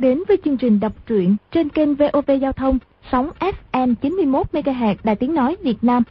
[0.00, 2.78] đang đến với chương trình đọc truyện trên kênh VOV Giao thông,
[3.12, 3.30] sóng
[3.72, 6.02] FM 91 MHz Đài Tiếng nói Việt Nam.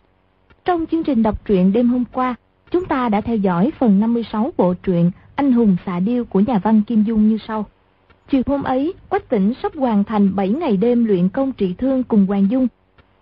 [0.66, 2.36] Trong chương trình đọc truyện đêm hôm qua,
[2.72, 6.60] chúng ta đã theo dõi phần 56 bộ truyện Anh hùng xạ điêu của nhà
[6.64, 7.66] văn Kim Dung như sau.
[8.32, 12.04] Chiều hôm ấy, Quách Tỉnh sắp hoàn thành 7 ngày đêm luyện công trị thương
[12.04, 12.68] cùng Hoàng Dung.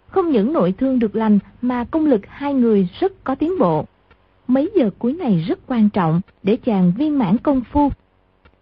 [0.08, 3.86] Không những nội thương được lành mà công lực hai người rất có tiến bộ.
[4.48, 7.90] Mấy giờ cuối này rất quan trọng để chàng viên mãn công phu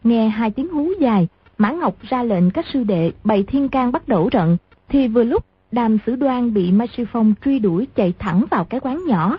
[0.04, 1.28] Nghe hai tiếng hú dài,
[1.58, 4.58] Mã Ngọc ra lệnh các sư đệ bày thiên can bắt đầu trận,
[4.90, 8.66] thì vừa lúc đàm sử đoan bị Mai Sư Phong truy đuổi chạy thẳng vào
[8.66, 9.38] cái quán nhỏ.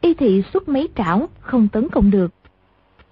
[0.00, 2.30] Y thị xuất mấy trảo, không tấn công được.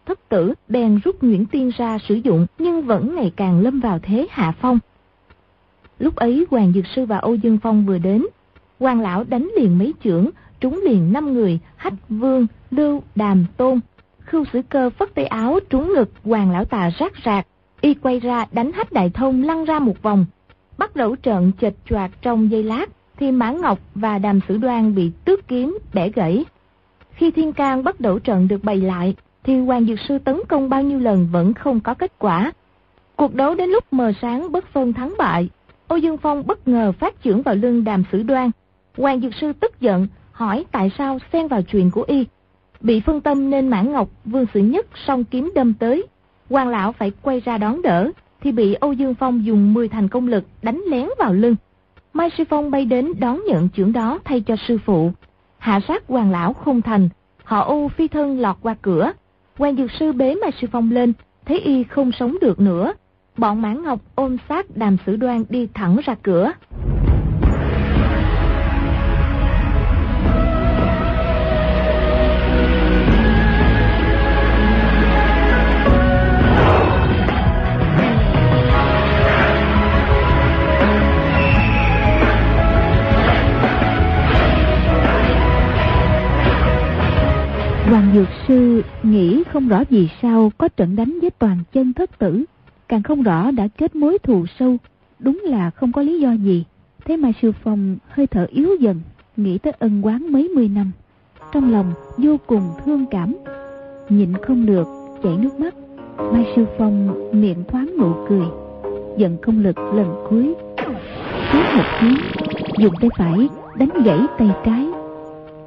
[0.06, 3.98] Thất tử bèn rút Nguyễn Tiên ra sử dụng nhưng vẫn ngày càng lâm vào
[4.02, 4.78] thế hạ phong.
[5.98, 8.26] Lúc ấy Hoàng Dược Sư và Âu Dương Phong vừa đến.
[8.80, 13.80] Hoàng Lão đánh liền mấy trưởng, trúng liền năm người, Hách Vương, Lưu, Đàm, Tôn,
[14.26, 17.46] Khưu sử cơ phất tay áo trúng ngực hoàng lão tà rác rạc.
[17.86, 20.26] Y quay ra đánh hách đại thông lăn ra một vòng.
[20.78, 22.86] Bắt đầu trận chệch choạc trong giây lát
[23.18, 26.44] thì Mã Ngọc và Đàm Sử Đoan bị tước kiếm bẻ gãy.
[27.10, 29.14] Khi Thiên can bắt đầu trận được bày lại
[29.44, 32.52] thì Hoàng Dược Sư tấn công bao nhiêu lần vẫn không có kết quả.
[33.16, 35.48] Cuộc đấu đến lúc mờ sáng bất phân thắng bại,
[35.88, 38.50] Âu Dương Phong bất ngờ phát trưởng vào lưng Đàm Sử Đoan.
[38.96, 42.24] Hoàng Dược Sư tức giận hỏi tại sao xen vào chuyện của y
[42.80, 46.06] Bị phân tâm nên mã Ngọc, Vương Sử Nhất song kiếm đâm tới
[46.48, 50.08] quan lão phải quay ra đón đỡ, thì bị Âu Dương Phong dùng 10 thành
[50.08, 51.56] công lực đánh lén vào lưng.
[52.12, 55.10] Mai Sư Phong bay đến đón nhận trưởng đó thay cho sư phụ.
[55.58, 57.08] Hạ sát hoàng lão không thành,
[57.44, 59.12] họ Âu phi thân lọt qua cửa.
[59.58, 61.12] quan dược sư bế Mai Sư Phong lên,
[61.46, 62.92] thấy y không sống được nữa.
[63.36, 66.52] Bọn Mãn Ngọc ôm sát đàm sử đoan đi thẳng ra cửa.
[88.16, 92.44] Dược Sư nghĩ không rõ vì sao có trận đánh với toàn chân thất tử,
[92.88, 94.76] càng không rõ đã kết mối thù sâu,
[95.18, 96.64] đúng là không có lý do gì.
[97.04, 99.00] Thế mà Sư Phong hơi thở yếu dần,
[99.36, 100.92] nghĩ tới ân quán mấy mươi năm,
[101.52, 103.34] trong lòng vô cùng thương cảm,
[104.08, 104.86] nhịn không được,
[105.22, 105.74] chảy nước mắt.
[106.32, 108.46] Mai Sư Phong miệng thoáng nụ cười,
[109.16, 110.54] giận công lực lần cuối,
[111.52, 112.16] tiếp một tiếng,
[112.78, 114.86] dùng tay phải đánh gãy tay trái,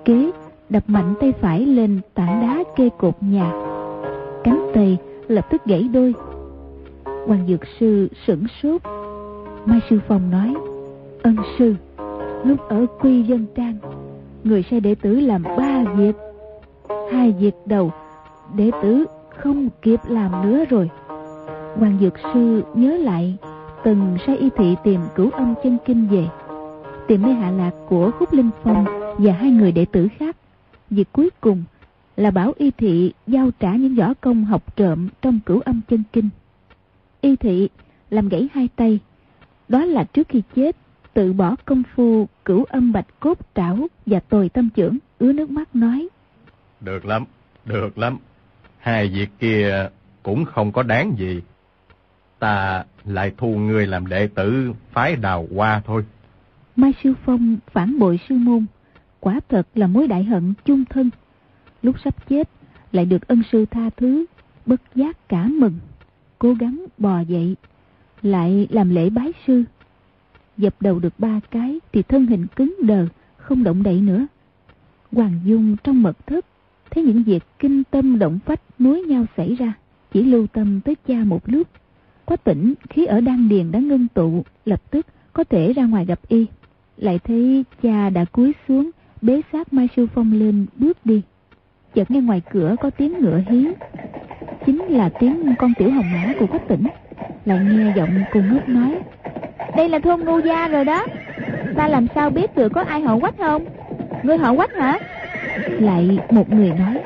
[0.06, 0.32] kế
[0.70, 3.52] đập mạnh tay phải lên tảng đá kê cột nhà.
[4.44, 4.98] Cánh tay
[5.28, 6.14] lập tức gãy đôi.
[7.04, 8.82] Hoàng dược sư sửng sốt.
[9.66, 10.54] Mai sư phong nói,
[11.22, 11.76] ân sư,
[12.44, 13.78] lúc ở quy dân trang,
[14.44, 16.16] người sai đệ tử làm ba việc.
[17.12, 17.92] Hai việc đầu,
[18.56, 19.06] đệ tử
[19.38, 20.90] không kịp làm nữa rồi.
[21.76, 23.38] Hoàng dược sư nhớ lại,
[23.84, 26.28] từng sai y thị tìm cửu âm chân kinh về,
[27.08, 28.86] tìm nơi hạ lạc của khúc linh phong
[29.18, 30.36] và hai người đệ tử khác.
[30.90, 31.64] Việc cuối cùng
[32.16, 36.04] là bảo y thị giao trả những võ công học trộm trong cửu âm chân
[36.14, 36.30] kinh.
[37.22, 37.70] Y thị
[38.10, 39.00] làm gãy hai tay.
[39.68, 40.76] Đó là trước khi chết,
[41.14, 45.50] tự bỏ công phu cửu âm bạch cốt trảo và tồi tâm trưởng ứa nước
[45.52, 46.08] mắt nói.
[46.82, 47.26] Được lắm,
[47.66, 48.18] được lắm.
[48.78, 49.90] Hai việc kia
[50.24, 51.42] cũng không có đáng gì.
[52.40, 56.06] Ta lại thu người làm đệ tử phái đào hoa thôi.
[56.76, 58.66] Mai Sư Phong phản bội sư môn
[59.20, 61.10] quả thật là mối đại hận chung thân.
[61.82, 62.50] Lúc sắp chết,
[62.92, 64.26] lại được ân sư tha thứ,
[64.66, 65.80] bất giác cả mừng,
[66.40, 67.56] cố gắng bò dậy,
[68.22, 69.64] lại làm lễ bái sư.
[70.58, 73.06] Dập đầu được ba cái thì thân hình cứng đờ,
[73.38, 74.28] không động đậy nữa.
[75.12, 76.46] Hoàng Dung trong mật thất,
[76.92, 79.74] thấy những việc kinh tâm động phách nối nhau xảy ra,
[80.12, 81.68] chỉ lưu tâm tới cha một lúc.
[82.26, 86.06] Quá tỉnh khí ở đan điền đã ngưng tụ, lập tức có thể ra ngoài
[86.06, 86.46] gặp y.
[86.98, 91.22] Lại thấy cha đã cúi xuống, bế sát Mai Sư Phong lên bước đi.
[91.96, 93.68] Chợt nghe ngoài cửa có tiếng ngựa hí.
[94.66, 96.88] Chính là tiếng con tiểu hồng mã của khách tỉnh.
[97.46, 99.00] Lại nghe giọng cùng ngước nói.
[99.78, 101.06] Đây là thôn Ngu Gia rồi đó.
[101.76, 103.66] Ta làm sao biết được có ai họ quách không?
[104.24, 105.00] Ngươi họ quách hả?
[105.80, 107.00] Lại một người nói.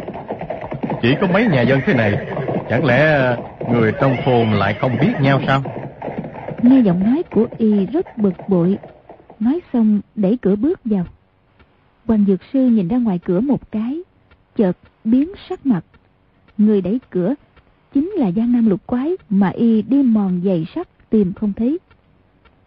[1.01, 2.17] Chỉ có mấy nhà dân thế này.
[2.69, 3.35] Chẳng lẽ
[3.71, 5.63] người trong thôn lại không biết nhau sao?
[6.61, 8.77] Nghe giọng nói của y rất bực bội.
[9.39, 11.05] Nói xong đẩy cửa bước vào.
[12.05, 14.01] Hoàng Dược Sư nhìn ra ngoài cửa một cái,
[14.55, 15.85] chợt biến sắc mặt.
[16.57, 17.35] Người đẩy cửa
[17.93, 21.79] chính là Giang Nam lục quái mà y đi mòn giày sắt tìm không thấy.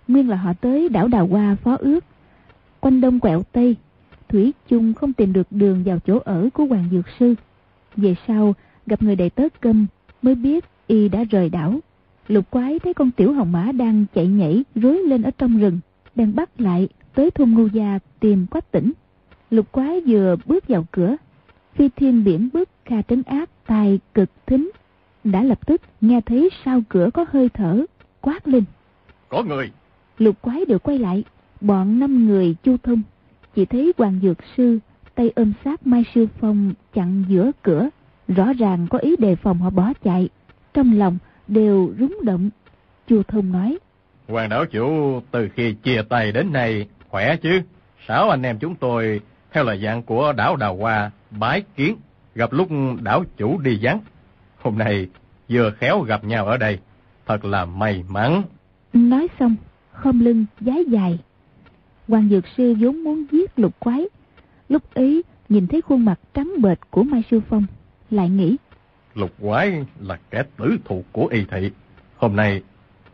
[0.09, 2.05] Nguyên là họ tới đảo Đào Hoa phó ước.
[2.81, 3.77] Quanh đông quẹo tây,
[4.29, 7.35] Thủy chung không tìm được đường vào chỗ ở của Hoàng Dược Sư.
[7.97, 8.55] Về sau,
[8.87, 9.87] gặp người đầy tớ câm
[10.23, 11.79] mới biết y đã rời đảo.
[12.29, 15.81] Lục quái thấy con tiểu hồng mã đang chạy nhảy rối lên ở trong rừng,
[16.15, 18.93] đang bắt lại tới thôn ngô gia tìm quách tỉnh.
[19.51, 21.17] Lục quái vừa bước vào cửa,
[21.75, 24.71] phi thiên biển bước kha trấn ác tài cực thính,
[25.25, 27.85] đã lập tức nghe thấy sau cửa có hơi thở,
[28.21, 28.65] quát lên.
[29.29, 29.71] Có người!
[30.19, 31.25] Lục quái đều quay lại,
[31.61, 33.03] bọn năm người chu thông,
[33.55, 34.79] chỉ thấy hoàng dược sư
[35.15, 37.89] tay ôm sát Mai Sư Phong chặn giữa cửa,
[38.29, 40.29] rõ ràng có ý đề phòng họ bỏ chạy,
[40.75, 42.51] trong lòng đều rúng động.
[43.09, 43.79] Chu Thông nói,
[44.29, 47.61] Hoàng đảo chủ từ khi chia tay đến nay khỏe chứ?
[48.09, 49.21] Sáu anh em chúng tôi
[49.53, 51.97] theo lời dạng của đảo Đào Hoa bái kiến,
[52.35, 52.69] gặp lúc
[53.03, 54.01] đảo chủ đi vắng.
[54.59, 55.09] Hôm nay
[55.49, 56.79] vừa khéo gặp nhau ở đây,
[57.27, 58.43] thật là may mắn.
[58.93, 59.57] Nói xong,
[59.93, 61.19] khom lưng giái dài.
[62.09, 64.07] Hoàng Dược Sư vốn muốn giết lục quái,
[64.69, 67.67] Lúc ấy nhìn thấy khuôn mặt trắng bệch của Mai Sư Phong,
[68.11, 68.57] lại nghĩ.
[69.15, 71.71] Lục quái là kẻ tử thù của y thị.
[72.17, 72.63] Hôm nay,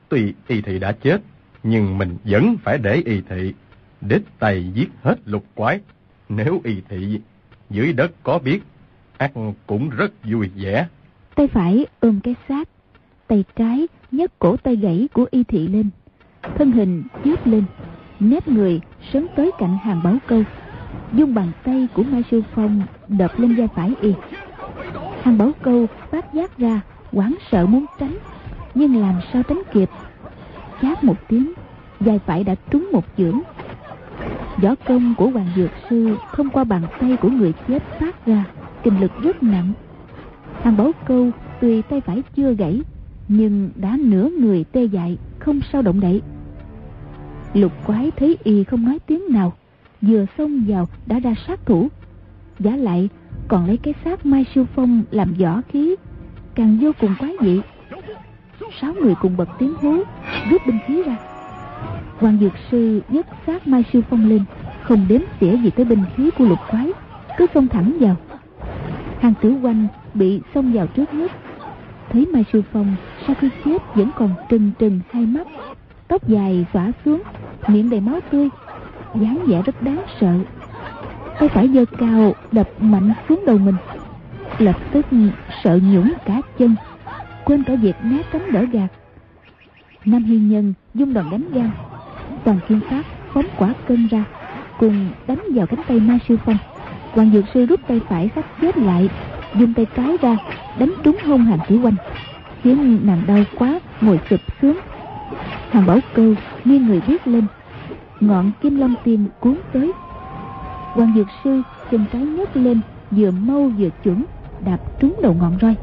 [0.09, 1.23] tuy y thị đã chết,
[1.63, 3.55] nhưng mình vẫn phải để y thị
[4.01, 5.81] đích tay giết hết lục quái.
[6.37, 7.21] Nếu y thị
[7.71, 8.63] dưới đất có biết,
[9.19, 9.33] ác
[9.67, 10.87] cũng rất vui vẻ.
[11.35, 12.69] Tay phải ôm cái xác,
[13.27, 15.91] tay trái nhấc cổ tay gãy của y thị lên.
[16.43, 17.65] Thân hình chớp lên,
[18.21, 18.81] nếp người
[19.13, 20.43] sớm tới cạnh hàng báo câu
[21.13, 24.15] dung bàn tay của mai sư phong đập lên vai phải y
[25.23, 26.81] hàng bảo câu phát giác ra
[27.13, 28.19] hoảng sợ muốn tránh
[28.75, 29.91] nhưng làm sao tránh kịp
[30.83, 31.53] chát một tiếng
[32.01, 33.41] vai phải đã trúng một chưởng
[34.57, 38.45] võ công của hoàng dược sư thông qua bàn tay của người chết phát ra,
[38.83, 39.73] kinh lực rất nặng.
[40.63, 42.81] Hàng báu câu tuy tay phải chưa gãy,
[43.29, 46.23] nhưng đã nửa người tê dại, không sao động đậy.
[47.55, 49.53] Lục quái thấy y không nói tiếng nào,
[50.01, 51.89] vừa xông vào đã ra sát thủ.
[52.59, 53.09] Giả lại,
[53.49, 55.97] còn lấy cái xác mai siêu phong làm võ khí,
[56.55, 57.61] càng vô cùng quái dị.
[58.81, 59.97] Sáu người cùng bật tiếng hú,
[60.51, 61.17] rút binh khí ra
[62.23, 64.45] quan dược sư nhất sát mai sư phong lên,
[64.83, 66.93] không đếm xỉa gì tới binh khí của lục quái,
[67.39, 68.17] cứ xông thẳng vào.
[69.21, 71.33] Hàng tử quanh bị xông vào trước nhất
[72.13, 72.95] thấy mai sư phong
[73.27, 75.47] sau khi chết vẫn còn trừng trừng hai mắt,
[76.09, 77.23] tóc dài xõa xuống,
[77.69, 78.49] miệng đầy máu tươi,
[79.15, 80.39] dáng vẻ rất đáng sợ.
[81.39, 83.75] Tay phải giơ cao đập mạnh xuống đầu mình,
[84.59, 85.07] lập tức
[85.65, 86.75] sợ nhũng cả chân,
[87.45, 88.89] quên cả việc né tránh đỡ gạt.
[90.05, 91.71] Nam hiên nhân dung đòn đánh gan
[92.45, 93.03] toàn kim pháp
[93.33, 94.25] phóng quả cân ra,
[94.79, 96.59] cùng đánh vào cánh tay ma sư phong.
[97.13, 99.09] Hoàng dược sư rút tay phải sắp chết lại,
[99.55, 100.39] dùng tay trái ra,
[100.79, 101.95] đánh trúng hông hàng chỉ quanh,
[102.63, 104.81] khiến nàng đau quá, ngồi sụp xuống.
[105.71, 106.35] Hàng bảo cơ
[106.65, 107.47] nghiêng người biết lên,
[108.21, 109.93] ngọn kim long tiên cuốn tới.
[110.95, 112.81] Quan dược sư chân trái nhấc lên,
[113.11, 114.25] vừa mau vừa chuẩn,
[114.65, 115.75] đạp trúng đầu ngọn roi.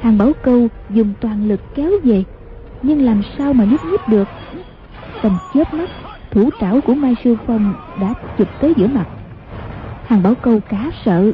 [0.00, 2.24] Hàng bảo câu dùng toàn lực kéo về,
[2.82, 4.28] nhưng làm sao mà nhúc nhích được?
[5.26, 5.90] Tầm chớp mắt
[6.30, 9.06] thủ trảo của mai sư phong đã chụp tới giữa mặt.
[10.06, 11.32] Hàng bảo câu cá sợ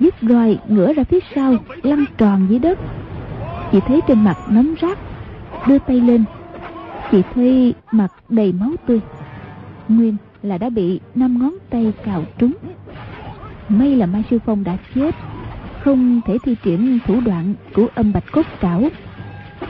[0.00, 2.78] dứt roi ngửa ra phía sau lăn tròn dưới đất.
[3.72, 4.98] Chỉ thấy trên mặt nấm rác,
[5.66, 6.24] đưa tay lên.
[7.10, 9.00] Chỉ thấy mặt đầy máu tươi.
[9.88, 12.52] Nguyên là đã bị năm ngón tay cào trúng.
[13.68, 15.14] May là mai sư phong đã chết
[15.80, 18.82] không thể thi triển thủ đoạn của âm bạch cốt trảo.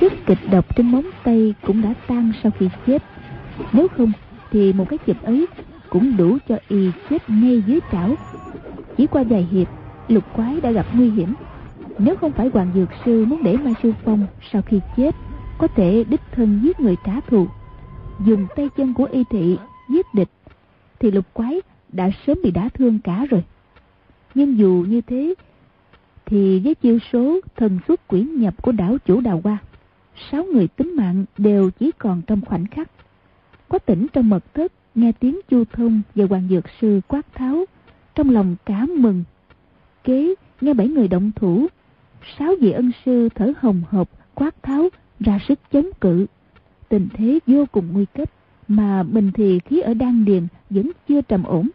[0.01, 3.03] Chất kịch độc trên móng tay cũng đã tan sau khi chết
[3.73, 4.13] nếu không,
[4.51, 5.47] thì một cái chụp ấy
[5.91, 8.15] cũng đủ cho y chết ngay dưới trảo.
[8.97, 9.69] Chỉ qua vài hiệp,
[10.09, 11.35] lục quái đã gặp nguy hiểm.
[11.99, 15.15] Nếu không phải hoàng dược sư muốn để mai sư phong sau khi chết,
[15.59, 17.47] có thể đích thân giết người trả thù.
[18.27, 20.31] Dùng tay chân của y thị giết địch,
[20.99, 21.61] thì lục quái
[21.93, 23.45] đã sớm bị đả thương cả rồi.
[24.35, 25.35] Nhưng dù như thế,
[26.27, 29.59] thì với chiêu số thần xuất quỷ nhập của đảo chủ đào hoa,
[30.31, 32.91] sáu người tính mạng đều chỉ còn trong khoảnh khắc
[33.71, 37.65] có tỉnh trong mật thất, nghe tiếng chu thông và hoàng dược sư quát tháo,
[38.15, 39.25] trong lòng cả mừng.
[40.05, 41.67] Kế, nghe bảy người động thủ,
[42.39, 44.89] sáu vị ân sư thở hồng hộc quát tháo,
[45.21, 46.27] ra sức chống cự.
[46.89, 48.31] Tình thế vô cùng nguy cấp
[48.69, 51.69] mà mình thì khí ở đan điền vẫn chưa trầm ổn.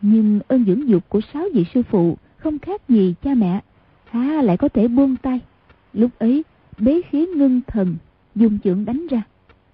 [0.00, 3.60] Nhưng ơn dưỡng dục của sáu vị sư phụ không khác gì cha mẹ,
[4.04, 5.40] há lại có thể buông tay.
[5.92, 6.44] Lúc ấy,
[6.78, 7.96] bế khí ngưng thần,
[8.34, 9.22] dùng chưởng đánh ra.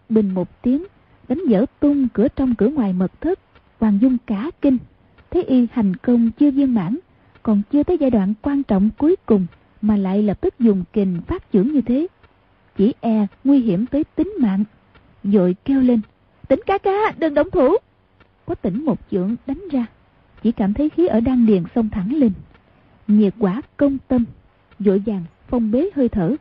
[0.09, 0.85] Bình một tiếng
[1.31, 3.39] đánh dở tung cửa trong cửa ngoài mật thất,
[3.81, 4.79] hoàng dung cả kinh.
[5.31, 6.99] Thấy y hành công chưa viên mãn,
[7.43, 9.47] còn chưa tới giai đoạn quan trọng cuối cùng
[9.83, 12.07] mà lại lập tức dùng kình phát trưởng như thế.
[12.77, 14.65] Chỉ e nguy hiểm tới tính mạng
[15.25, 16.01] dội kêu lên,
[16.49, 17.77] tỉnh ca ca, đừng động thủ!
[18.47, 19.87] Có tỉnh một chưởng đánh ra,
[20.43, 22.33] chỉ cảm thấy khí ở đan điền xông thẳng lên.
[23.09, 24.25] Nhiệt quả công tâm
[24.79, 26.37] dội vàng phong bế hơi thở,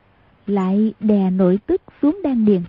[0.48, 2.62] lại đè nội tức xuống đan điền.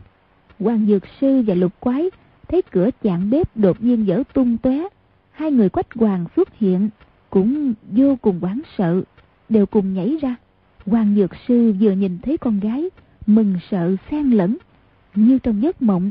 [0.61, 2.11] Hoàng Dược Sư và Lục Quái
[2.49, 4.89] thấy cửa chạng bếp đột nhiên dở tung tóe,
[5.31, 6.89] hai người quách hoàng xuất hiện
[7.31, 9.03] cũng vô cùng hoảng sợ,
[9.49, 10.37] đều cùng nhảy ra.
[10.87, 12.91] Hoàng Dược Sư vừa nhìn thấy con gái,
[13.27, 14.57] mừng sợ xen lẫn,
[15.15, 16.11] như trong giấc mộng,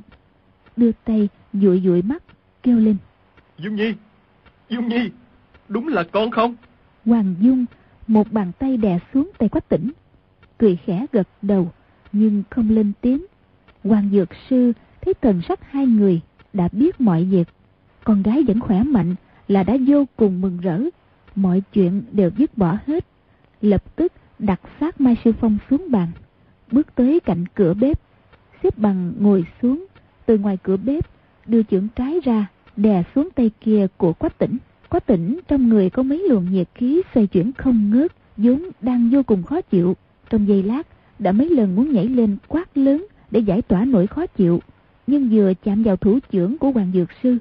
[0.77, 2.23] đưa tay dụi dụi mắt,
[2.63, 2.97] kêu lên.
[3.57, 3.93] Dung Nhi,
[4.69, 5.09] Dung Nhi,
[5.67, 6.55] đúng là con không?
[7.05, 7.65] Hoàng Dung
[8.07, 9.91] một bàn tay đè xuống tay quách tỉnh,
[10.57, 11.71] cười khẽ gật đầu,
[12.11, 13.25] nhưng không lên tiếng.
[13.83, 16.21] Hoàng Dược Sư thấy thần sắc hai người
[16.53, 17.47] đã biết mọi việc.
[18.03, 19.15] Con gái vẫn khỏe mạnh
[19.47, 20.81] là đã vô cùng mừng rỡ.
[21.35, 23.05] Mọi chuyện đều dứt bỏ hết.
[23.61, 26.07] Lập tức đặt xác Mai Sư Phong xuống bàn.
[26.71, 28.01] Bước tới cạnh cửa bếp.
[28.63, 29.85] Xếp bằng ngồi xuống.
[30.25, 31.09] Từ ngoài cửa bếp
[31.45, 34.57] đưa chưởng trái ra, đè xuống tay kia của quách tỉnh.
[34.89, 39.09] Quách tỉnh trong người có mấy luồng nhiệt khí xoay chuyển không ngớt, vốn đang
[39.09, 39.95] vô cùng khó chịu.
[40.29, 40.87] Trong giây lát,
[41.19, 44.59] đã mấy lần muốn nhảy lên quát lớn để giải tỏa nỗi khó chịu
[45.09, 47.37] nhưng vừa chạm vào thủ trưởng của Hoàng Dược Sư,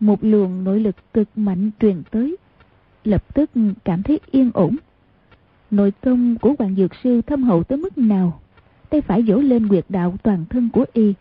[0.00, 2.36] một luồng nội lực cực mạnh truyền tới,
[3.04, 3.50] lập tức
[3.84, 4.76] cảm thấy yên ổn.
[5.70, 8.40] Nội công của Hoàng Dược Sư thâm hậu tới mức nào,
[8.90, 11.14] tay phải vỗ lên quyệt đạo toàn thân của y.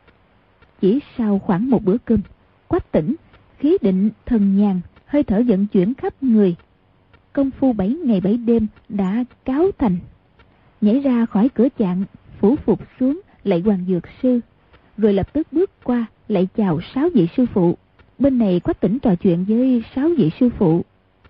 [0.81, 2.21] Chỉ sau khoảng một bữa cơm,
[2.67, 3.15] quách tỉnh,
[3.57, 6.55] khí định, thần nhàn, hơi thở vận chuyển khắp người.
[7.33, 9.97] Công phu bảy ngày bảy đêm đã cáo thành.
[10.81, 12.03] Nhảy ra khỏi cửa chạng,
[12.39, 14.39] phủ phục xuống lại Hoàng Dược Sư
[14.97, 17.77] rồi lập tức bước qua lại chào sáu vị sư phụ.
[18.19, 20.85] Bên này quách tỉnh trò chuyện với sáu vị sư phụ.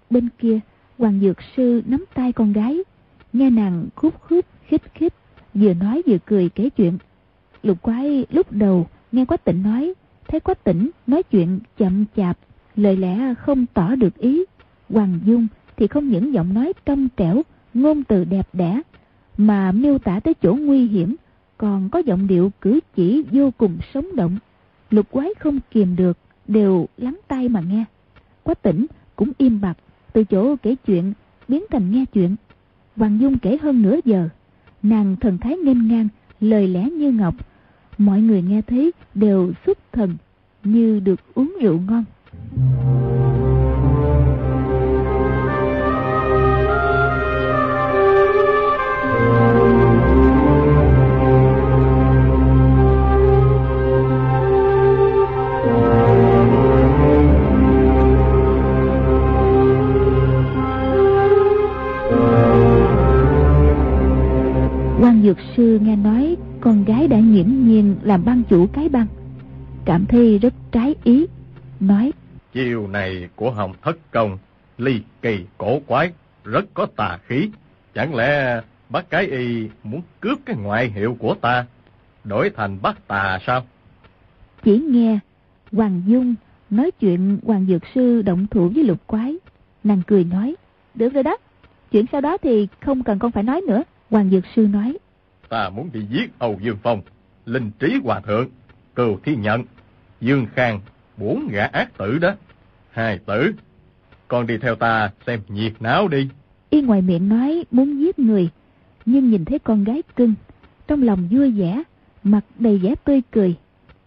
[0.09, 0.59] Bên kia,
[0.97, 2.79] Hoàng Dược Sư nắm tay con gái,
[3.33, 5.13] nghe nàng khúc khúc, khích khích,
[5.53, 6.97] vừa nói vừa cười kể chuyện.
[7.63, 9.93] Lục quái lúc đầu nghe quách tỉnh nói,
[10.27, 12.37] thấy quách tỉnh nói chuyện chậm chạp,
[12.75, 14.43] lời lẽ không tỏ được ý.
[14.89, 17.41] Hoàng Dung thì không những giọng nói trong trẻo,
[17.73, 18.81] ngôn từ đẹp đẽ,
[19.37, 21.15] mà miêu tả tới chỗ nguy hiểm
[21.61, 24.37] còn có giọng điệu cử chỉ vô cùng sống động.
[24.89, 27.85] Lục quái không kìm được, đều lắng tai mà nghe.
[28.43, 29.77] Quách tỉnh cũng im bặt,
[30.13, 31.13] từ chỗ kể chuyện
[31.47, 32.35] biến thành nghe chuyện.
[32.95, 34.29] Hoàng Dung kể hơn nửa giờ,
[34.83, 36.07] nàng thần thái nghênh ngang,
[36.39, 37.35] lời lẽ như ngọc.
[37.97, 40.15] Mọi người nghe thấy đều xúc thần,
[40.63, 42.03] như được uống rượu ngon.
[68.51, 69.07] Chủ cái băng.
[69.85, 71.25] Cảm thấy rất trái ý
[71.79, 72.11] Nói.
[72.53, 74.37] Chiều này của Hồng Thất Công
[74.77, 76.11] Ly kỳ cổ quái
[76.43, 77.49] Rất có tà khí.
[77.93, 81.65] Chẳng lẽ bác cái y muốn cướp cái ngoại hiệu của ta
[82.23, 83.65] Đổi thành bác tà sao?
[84.63, 85.19] Chỉ nghe
[85.71, 86.35] Hoàng Dung
[86.69, 89.35] nói chuyện Hoàng Dược Sư động thủ với lục quái.
[89.83, 90.55] Nàng cười nói
[90.95, 91.37] Được rồi đó
[91.91, 94.97] Chuyện sau đó thì không cần con phải nói nữa Hoàng Dược Sư nói.
[95.49, 97.01] Ta muốn đi giết Âu Dương Phong,
[97.45, 98.47] Linh Trí Hòa Thượng,
[98.95, 99.63] Cừu Thiên Nhận,
[100.21, 100.79] Dương Khang,
[101.17, 102.33] bốn gã ác tử đó.
[102.91, 103.51] Hai tử,
[104.27, 106.29] con đi theo ta xem nhiệt náo đi.
[106.69, 108.49] Y ngoài miệng nói muốn giết người,
[109.05, 110.33] nhưng nhìn thấy con gái cưng,
[110.87, 111.83] trong lòng vui vẻ,
[112.23, 113.55] mặt đầy vẻ tươi cười.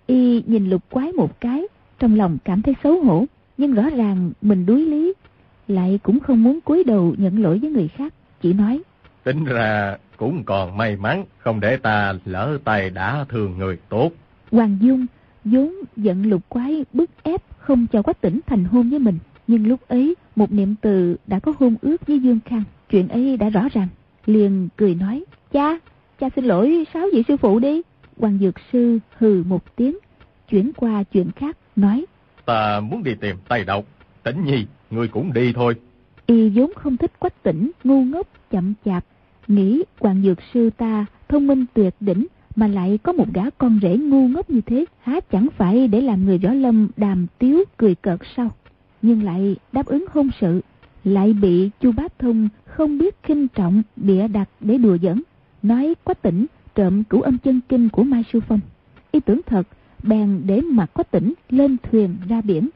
[0.06, 1.62] Y nhìn lục quái một cái,
[1.98, 3.24] trong lòng cảm thấy xấu hổ,
[3.58, 5.12] nhưng rõ ràng mình đuối lý,
[5.68, 8.82] lại cũng không muốn cúi đầu nhận lỗi với người khác, chỉ nói.
[9.24, 14.10] Tính ra cũng còn may mắn không để ta lỡ tay đã thương người tốt.
[14.50, 15.06] Hoàng Dung
[15.44, 19.18] vốn giận lục quái bức ép không cho quách tỉnh thành hôn với mình.
[19.46, 22.62] Nhưng lúc ấy một niệm từ đã có hôn ước với Dương Khang.
[22.90, 23.88] Chuyện ấy đã rõ ràng.
[24.26, 25.24] Liền cười nói.
[25.52, 25.78] Cha,
[26.20, 27.82] cha xin lỗi sáu vị sư phụ đi.
[28.18, 29.98] Hoàng Dược Sư hừ một tiếng.
[30.50, 32.04] Chuyển qua chuyện khác nói.
[32.44, 33.84] Ta muốn đi tìm tay độc.
[34.22, 35.74] Tỉnh nhi, ngươi cũng đi thôi.
[36.26, 39.04] Y vốn không thích quách tỉnh, ngu ngốc, chậm chạp,
[39.48, 43.78] Nghĩ Hoàng Dược Sư ta thông minh tuyệt đỉnh mà lại có một gã con
[43.82, 47.64] rể ngu ngốc như thế, há chẳng phải để làm người võ lâm đàm tiếu
[47.76, 48.50] cười cợt sao?
[49.02, 50.60] Nhưng lại đáp ứng hôn sự,
[51.04, 55.22] lại bị Chu Bá Thông không biết khinh trọng bịa đặt để đùa giỡn,
[55.62, 58.60] nói quách tỉnh trộm cửu âm chân kinh của Mai Sư Phong.
[59.12, 59.68] Ý tưởng thật,
[60.02, 62.68] bèn để mặt quách tỉnh lên thuyền ra biển.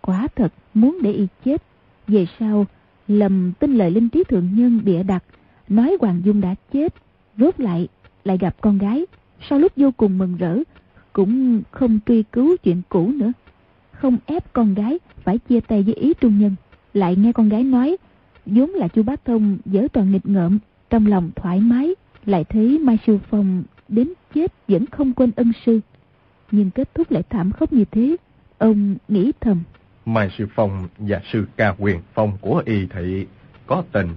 [0.00, 1.62] Quả thật muốn để y chết,
[2.08, 2.66] về sau
[3.08, 5.24] lầm tin lời linh trí thượng nhân bịa đặt
[5.68, 6.94] nói Hoàng Dung đã chết,
[7.38, 7.88] rốt lại,
[8.24, 9.06] lại gặp con gái.
[9.48, 10.58] Sau lúc vô cùng mừng rỡ,
[11.12, 13.32] cũng không truy cứu chuyện cũ nữa.
[13.92, 16.56] Không ép con gái phải chia tay với ý trung nhân.
[16.94, 17.96] Lại nghe con gái nói,
[18.46, 20.58] vốn là chu bác Thông dở toàn nghịch ngợm,
[20.90, 21.94] trong lòng thoải mái,
[22.26, 25.80] Lại thấy Mai Sư Phong đến chết vẫn không quên ân sư.
[26.50, 28.16] Nhưng kết thúc lại thảm khốc như thế,
[28.58, 29.62] ông nghĩ thầm.
[30.06, 33.26] Mai Sư Phong và sư ca quyền phong của y thị
[33.66, 34.08] có tình.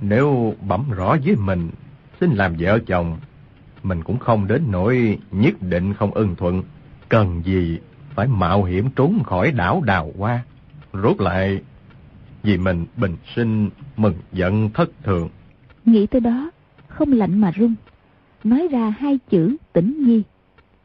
[0.00, 1.70] Nếu bẩm rõ với mình,
[2.20, 3.16] xin làm vợ chồng,
[3.82, 6.62] mình cũng không đến nỗi nhất định không ưng thuận.
[7.08, 7.78] Cần gì
[8.14, 10.44] phải mạo hiểm trốn khỏi đảo đào hoa.
[10.92, 11.62] Rốt lại,
[12.42, 15.28] vì mình bình sinh mừng giận thất thường.
[15.84, 16.50] Nghĩ tới đó,
[16.88, 17.74] không lạnh mà run.
[18.44, 20.22] Nói ra hai chữ tĩnh nhi.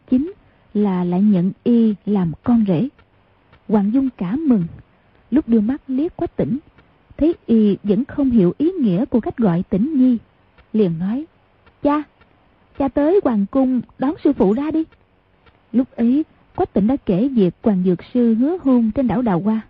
[0.10, 0.34] Chính
[0.74, 2.88] là lại nhận y làm con rể.
[3.67, 4.63] Hoàng Dung cả mừng.
[5.32, 6.60] Lúc đưa mắt liếc quá tỉnh,
[7.23, 10.17] thấy y vẫn không hiểu ý nghĩa của cách gọi tĩnh nhi.
[10.73, 11.25] Liền nói,
[11.83, 12.03] cha,
[12.77, 14.83] cha tới hoàng cung đón sư phụ ra đi.
[15.71, 16.25] Lúc ấy,
[16.55, 19.61] Quách tỉnh đã kể việc Hoàng Dược Sư hứa hôn trên đảo Đào Hoa.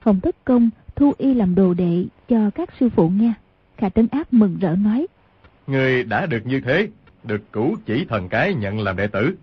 [0.00, 3.32] Hồng Thất Công thu y làm đồ đệ cho các sư phụ nghe.
[3.76, 5.06] Khả Trấn Áp mừng rỡ nói.
[5.66, 6.88] Người đã được như thế,
[7.24, 9.36] được cũ chỉ thần cái nhận làm đệ tử.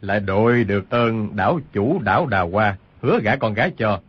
[0.00, 4.00] Lại đội được ơn đảo chủ đảo Đào Hoa, hứa gả con gái cho.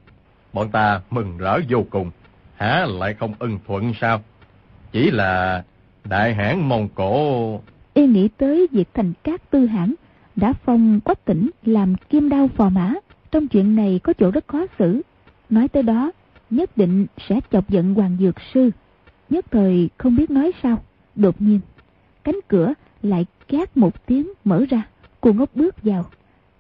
[0.53, 2.11] Bọn ta mừng rỡ vô cùng,
[2.55, 4.21] há lại không ưng thuận sao?
[4.91, 5.63] Chỉ là
[6.03, 7.61] đại hãn Mông Cổ...
[7.93, 9.93] Y nghĩ tới việc thành các tư hãn
[10.35, 12.93] đã phong quách tỉnh làm kim đao phò mã.
[13.31, 15.01] Trong chuyện này có chỗ rất khó xử.
[15.49, 16.11] Nói tới đó,
[16.49, 18.71] nhất định sẽ chọc giận Hoàng Dược Sư.
[19.29, 20.83] Nhất thời không biết nói sao.
[21.15, 21.59] Đột nhiên,
[22.23, 24.81] cánh cửa lại két một tiếng mở ra.
[25.21, 26.05] Cô ngốc bước vào,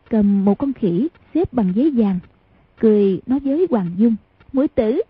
[0.09, 2.19] cầm một con khỉ xếp bằng giấy vàng.
[2.79, 4.15] Cười nói với Hoàng Dung.
[4.53, 5.01] Mũi tử,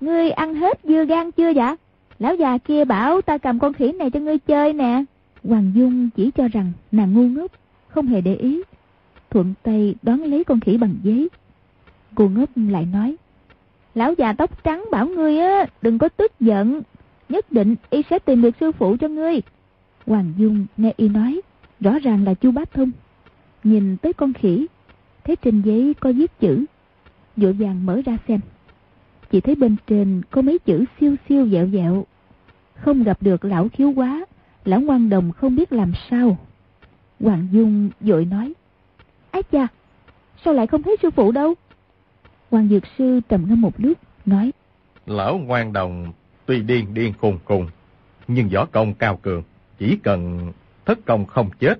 [0.00, 1.76] ngươi ăn hết dưa gan chưa dạ?
[2.18, 5.04] Lão già kia bảo ta cầm con khỉ này cho ngươi chơi nè.
[5.44, 7.50] Hoàng Dung chỉ cho rằng nàng ngu ngốc,
[7.88, 8.62] không hề để ý.
[9.30, 11.28] Thuận tay đón lấy con khỉ bằng giấy.
[12.14, 13.16] Cô ngốc lại nói.
[13.94, 16.82] Lão già tóc trắng bảo ngươi á, đừng có tức giận.
[17.28, 19.40] Nhất định y sẽ tìm được sư phụ cho ngươi.
[20.06, 21.40] Hoàng Dung nghe y nói,
[21.80, 22.90] rõ ràng là chu bá thông.
[23.64, 24.66] Nhìn tới con khỉ,
[25.24, 26.64] thấy trên giấy có viết chữ.
[27.36, 28.40] Vội vàng mở ra xem.
[29.30, 32.06] Chỉ thấy bên trên có mấy chữ siêu siêu dẹo dẹo.
[32.74, 34.24] Không gặp được lão khiếu quá,
[34.64, 36.38] lão ngoan đồng không biết làm sao.
[37.20, 38.52] Hoàng Dung vội nói.
[39.30, 39.66] Ái cha,
[40.44, 41.54] sao lại không thấy sư phụ đâu?
[42.50, 44.52] Hoàng Dược Sư trầm ngâm một lúc, nói.
[45.06, 46.12] Lão ngoan đồng
[46.46, 47.66] tuy điên điên khùng khùng,
[48.28, 49.42] nhưng võ công cao cường.
[49.78, 50.52] Chỉ cần
[50.86, 51.78] thất công không chết,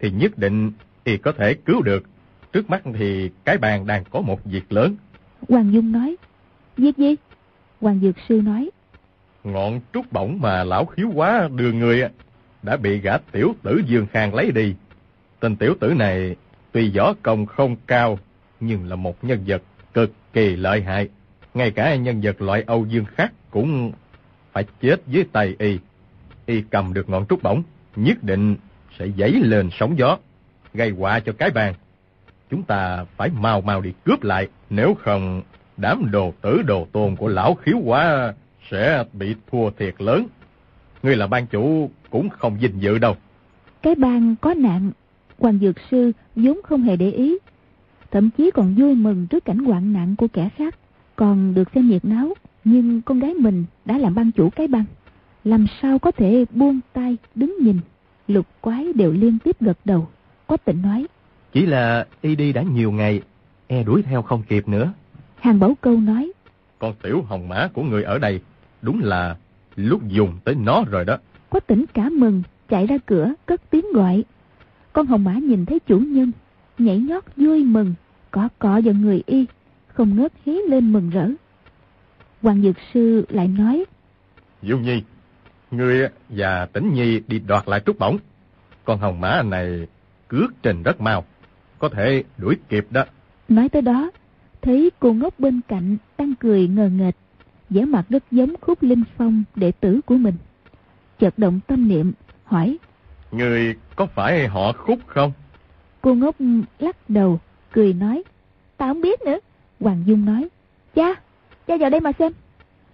[0.00, 0.72] thì nhất định
[1.04, 2.04] y có thể cứu được.
[2.52, 4.96] Trước mắt thì cái bàn đang có một việc lớn.
[5.48, 6.16] Hoàng Dung nói.
[6.80, 7.16] Việc gì?
[7.80, 8.70] Hoàng Dược Sư nói.
[9.44, 12.02] Ngọn trúc bổng mà lão khiếu quá đưa người
[12.62, 14.74] đã bị gã tiểu tử Dương Khang lấy đi.
[15.40, 16.36] Tên tiểu tử này
[16.72, 18.18] tuy võ công không cao,
[18.60, 19.62] nhưng là một nhân vật
[19.94, 21.08] cực kỳ lợi hại.
[21.54, 23.92] Ngay cả nhân vật loại Âu Dương khác cũng
[24.52, 25.78] phải chết dưới tay y.
[26.46, 27.62] Y cầm được ngọn trúc bổng,
[27.96, 28.56] nhất định
[28.98, 30.18] sẽ dấy lên sóng gió,
[30.74, 31.74] gây họa cho cái bàn.
[32.50, 35.42] Chúng ta phải mau mau đi cướp lại, nếu không
[35.80, 38.34] đám đồ tử đồ tôn của lão khiếu quá
[38.70, 40.26] sẽ bị thua thiệt lớn.
[41.02, 43.16] Ngươi là ban chủ cũng không vinh dự đâu.
[43.82, 44.90] Cái bang có nạn,
[45.38, 47.38] Hoàng Dược Sư vốn không hề để ý.
[48.10, 50.74] Thậm chí còn vui mừng trước cảnh hoạn nạn của kẻ khác.
[51.16, 54.84] Còn được xem nhiệt náo, nhưng con gái mình đã làm ban chủ cái bang.
[55.44, 57.80] Làm sao có thể buông tay đứng nhìn.
[58.28, 60.08] Lục quái đều liên tiếp gật đầu.
[60.46, 61.06] Có tịnh nói.
[61.52, 63.22] Chỉ là y đi đã nhiều ngày,
[63.66, 64.92] e đuổi theo không kịp nữa.
[65.40, 66.32] Hàng Bảo Câu nói.
[66.78, 68.40] Con tiểu hồng mã của người ở đây
[68.82, 69.36] đúng là
[69.76, 71.16] lúc dùng tới nó rồi đó.
[71.50, 74.24] Có tỉnh cả mừng, chạy ra cửa, cất tiếng gọi.
[74.92, 76.32] Con hồng mã nhìn thấy chủ nhân,
[76.78, 77.94] nhảy nhót vui mừng,
[78.30, 79.46] cọ cọ vào người y,
[79.86, 81.28] không ngớt hí lên mừng rỡ.
[82.42, 83.84] Hoàng Dược Sư lại nói.
[84.62, 85.02] Diệu Nhi,
[85.70, 88.18] ngươi và Tĩnh Nhi đi đoạt lại trúc bổng.
[88.84, 89.86] Con hồng mã này
[90.28, 91.24] cước trình rất mau,
[91.78, 93.04] có thể đuổi kịp đó.
[93.48, 94.10] Nói tới đó,
[94.62, 97.14] thấy cô ngốc bên cạnh đang cười ngờ nghệch,
[97.70, 100.34] vẻ mặt rất giống khúc linh phong đệ tử của mình
[101.20, 102.12] chợt động tâm niệm,
[102.44, 102.78] hỏi.
[103.32, 105.32] Người có phải họ khúc không?
[106.00, 106.36] Cô ngốc
[106.78, 107.40] lắc đầu,
[107.72, 108.22] cười nói.
[108.76, 109.38] Ta không biết nữa.
[109.80, 110.48] Hoàng Dung nói.
[110.94, 111.14] Cha,
[111.66, 112.32] cha vào đây mà xem.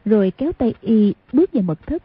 [0.05, 2.03] Rồi kéo tay y bước vào mật thất.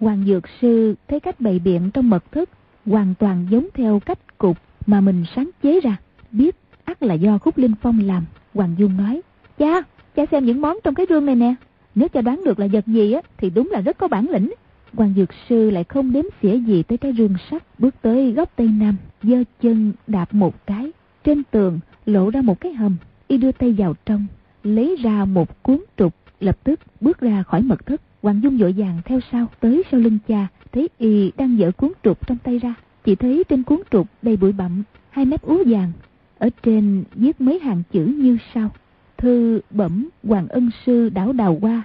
[0.00, 2.50] Hoàng Dược Sư thấy cách bày biện trong mật thất
[2.86, 5.96] hoàn toàn giống theo cách cục mà mình sáng chế ra.
[6.30, 8.24] Biết ắt là do Khúc Linh Phong làm.
[8.56, 9.20] Hoàng Dung nói.
[9.58, 9.82] Cha,
[10.16, 11.54] cha xem những món trong cái rương này nè.
[11.94, 14.52] Nếu cha đoán được là vật gì á thì đúng là rất có bản lĩnh.
[14.94, 18.50] Hoàng Dược Sư lại không đếm xỉa gì tới cái rương sắt, bước tới góc
[18.56, 20.90] tây nam, giơ chân đạp một cái.
[21.24, 22.96] Trên tường lộ ra một cái hầm,
[23.28, 24.26] y đưa tay vào trong,
[24.62, 28.00] lấy ra một cuốn trục, lập tức bước ra khỏi mật thất.
[28.22, 31.92] Hoàng Dung vội vàng theo sau, tới sau lưng cha, thấy y đang dở cuốn
[32.02, 35.62] trục trong tay ra chỉ thấy trên cuốn trục đầy bụi bặm hai mép úa
[35.66, 35.92] vàng
[36.38, 38.70] ở trên viết mấy hàng chữ như sau.
[39.16, 41.82] Thư bẩm hoàng ân sư đảo đào qua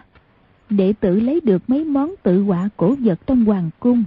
[0.71, 4.03] đệ tử lấy được mấy món tự họa cổ vật trong hoàng cung.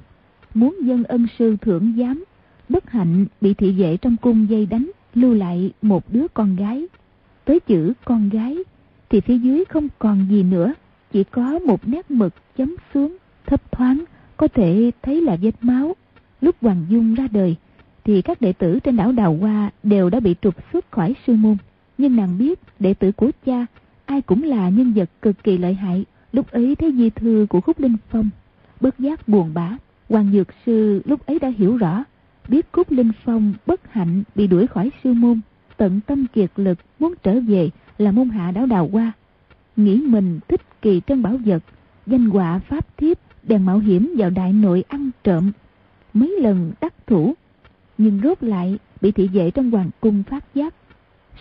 [0.55, 2.25] Muốn dân ân sư thưởng giám,
[2.69, 6.87] bất hạnh bị thị vệ trong cung dây đánh, lưu lại một đứa con gái.
[7.45, 8.59] Tới chữ con gái,
[9.11, 10.75] thì phía dưới không còn gì nữa,
[11.13, 14.05] chỉ có một nét mực chấm xuống, thấp thoáng,
[14.37, 15.97] có thể thấy là vết máu.
[16.41, 17.57] Lúc hoàng dung ra đời
[18.05, 21.35] thì các đệ tử trên đảo đào hoa đều đã bị trục xuất khỏi sư
[21.35, 21.57] môn.
[21.99, 23.67] Nhưng nàng biết, đệ tử của cha,
[24.07, 26.05] ai cũng là nhân vật cực kỳ lợi hại.
[26.33, 28.31] Lúc ấy thấy di thư của khúc linh phong,
[28.81, 29.77] bất giác buồn bã.
[30.09, 32.05] Hoàng dược sư lúc ấy đã hiểu rõ,
[32.49, 35.41] biết khúc linh phong bất hạnh bị đuổi khỏi sư môn,
[35.77, 39.13] tận tâm kiệt lực muốn trở về là môn hạ đảo đào hoa.
[39.77, 41.63] Nghĩ mình thích kỳ trân bảo vật,
[42.07, 45.53] danh họa pháp thiếp, bèn mạo hiểm vào đại nội ăn trộm.
[46.15, 47.35] Mấy lần đắc thủ
[47.99, 50.75] nhưng rốt lại bị thị vệ trong hoàng cung phát giác.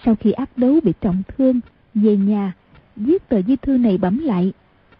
[0.05, 1.59] Sau khi ác đấu bị trọng thương,
[1.93, 2.53] về nhà,
[2.95, 4.53] viết tờ di thư này bấm lại,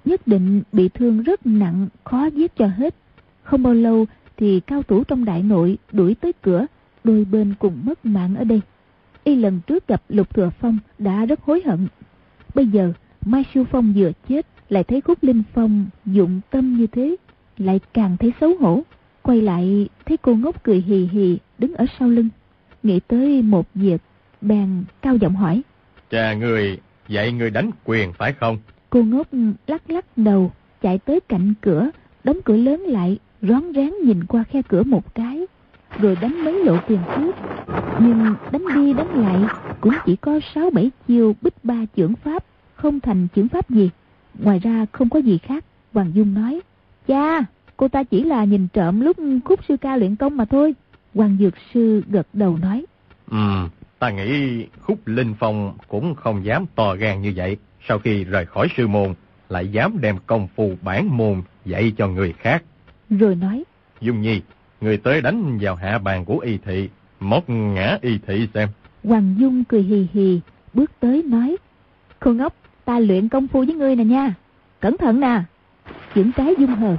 [0.06, 2.96] nhất định bị thương rất nặng, khó viết cho hết.
[3.44, 4.06] Không bao lâu
[4.38, 6.66] thì cao thủ trong đại nội đuổi tới cửa,
[7.04, 8.62] đôi bên cùng mất mạng ở đây.
[9.24, 11.88] Y lần trước gặp lục thừa phong đã rất hối hận.
[12.56, 12.94] Bây giờ,
[13.26, 17.16] mai siêu phong vừa chết, lại thấy khúc linh phong dụng tâm như thế,
[17.58, 18.82] lại càng thấy xấu hổ
[19.23, 22.29] quay lại thấy cô ngốc cười hì hì đứng ở sau lưng
[22.83, 24.01] nghĩ tới một việc
[24.41, 25.62] bèn cao giọng hỏi.
[26.09, 28.57] Cha người dạy người đánh quyền phải không?
[28.89, 29.27] Cô ngốc
[29.67, 31.89] lắc lắc đầu chạy tới cạnh cửa
[32.23, 35.45] đóng cửa lớn lại rón rén nhìn qua khe cửa một cái
[35.99, 37.36] rồi đánh mấy lộ tiền cước.
[37.99, 42.45] Nhưng đánh đi đánh lại cũng chỉ có sáu bảy chiêu bích ba chưởng pháp
[42.75, 43.89] không thành chưởng pháp gì.
[44.39, 46.62] Ngoài ra không có gì khác hoàng dung nói
[47.07, 47.45] cha
[47.77, 50.75] cô ta chỉ là nhìn trộm lúc khúc sư ca luyện công mà thôi.
[51.13, 52.86] Hoàng dược sư gật đầu nói.
[53.31, 53.67] Ừ
[54.03, 57.57] ta nghĩ khúc linh phong cũng không dám to gan như vậy.
[57.88, 59.13] Sau khi rời khỏi sư môn
[59.49, 62.63] lại dám đem công phu bản môn dạy cho người khác.
[63.09, 63.63] Rồi nói.
[64.01, 64.41] Dung nhi
[64.81, 68.69] người tới đánh vào hạ bàn của y thị móc ngã y thị xem.
[69.03, 70.39] Hoàng dung cười hì hì
[70.73, 71.57] bước tới nói.
[72.19, 72.53] Cô ngốc
[72.86, 74.33] ta luyện công phu với ngươi nè nha.
[74.79, 75.41] Cẩn thận nè.
[76.15, 76.97] Chưởng trái dung hờ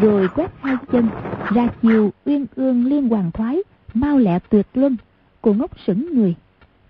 [0.00, 1.08] rồi quét hai chân,
[1.54, 3.62] ra chiều uyên ương liên hoàng thoái,
[3.94, 4.96] mau lẹ tuyệt luân.
[5.42, 6.34] Cô ngốc sững người.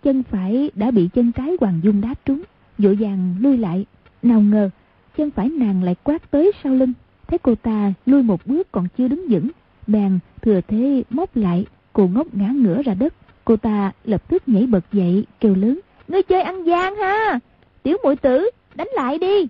[0.03, 2.43] Chân phải đã bị chân trái hoàng dung đá trúng,
[2.79, 3.87] vội vàng lui lại.
[4.23, 4.71] Nào ngờ,
[5.17, 6.93] chân phải nàng lại quát tới sau lưng.
[7.29, 9.51] Thấy cô ta lui một bước còn chưa đứng vững,
[9.87, 11.67] bèn thừa thế móc lại.
[11.93, 13.15] Cô ngốc ngã ngửa ra đất.
[13.45, 17.39] Cô ta lập tức nhảy bật dậy, kêu lớn, ngươi chơi ăn gian ha!
[17.83, 19.47] Tiểu muội tử, đánh lại đi!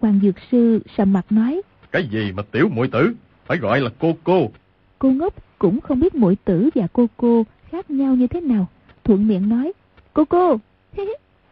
[0.00, 3.12] Hoàng dược sư sầm mặt nói cái gì mà tiểu muội tử?
[3.46, 4.50] Phải gọi là cô cô.
[4.98, 8.66] Cô ngốc cũng không biết muội tử và cô cô khác nhau như thế nào.
[9.04, 9.72] Thuận miệng nói,
[10.14, 10.60] cô cô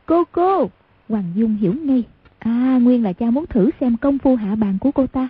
[0.07, 0.70] cô cô.
[1.09, 2.05] Hoàng dung hiểu ngay
[2.40, 5.29] à nguyên là cha muốn thử xem công phu hạ bàn của cô ta.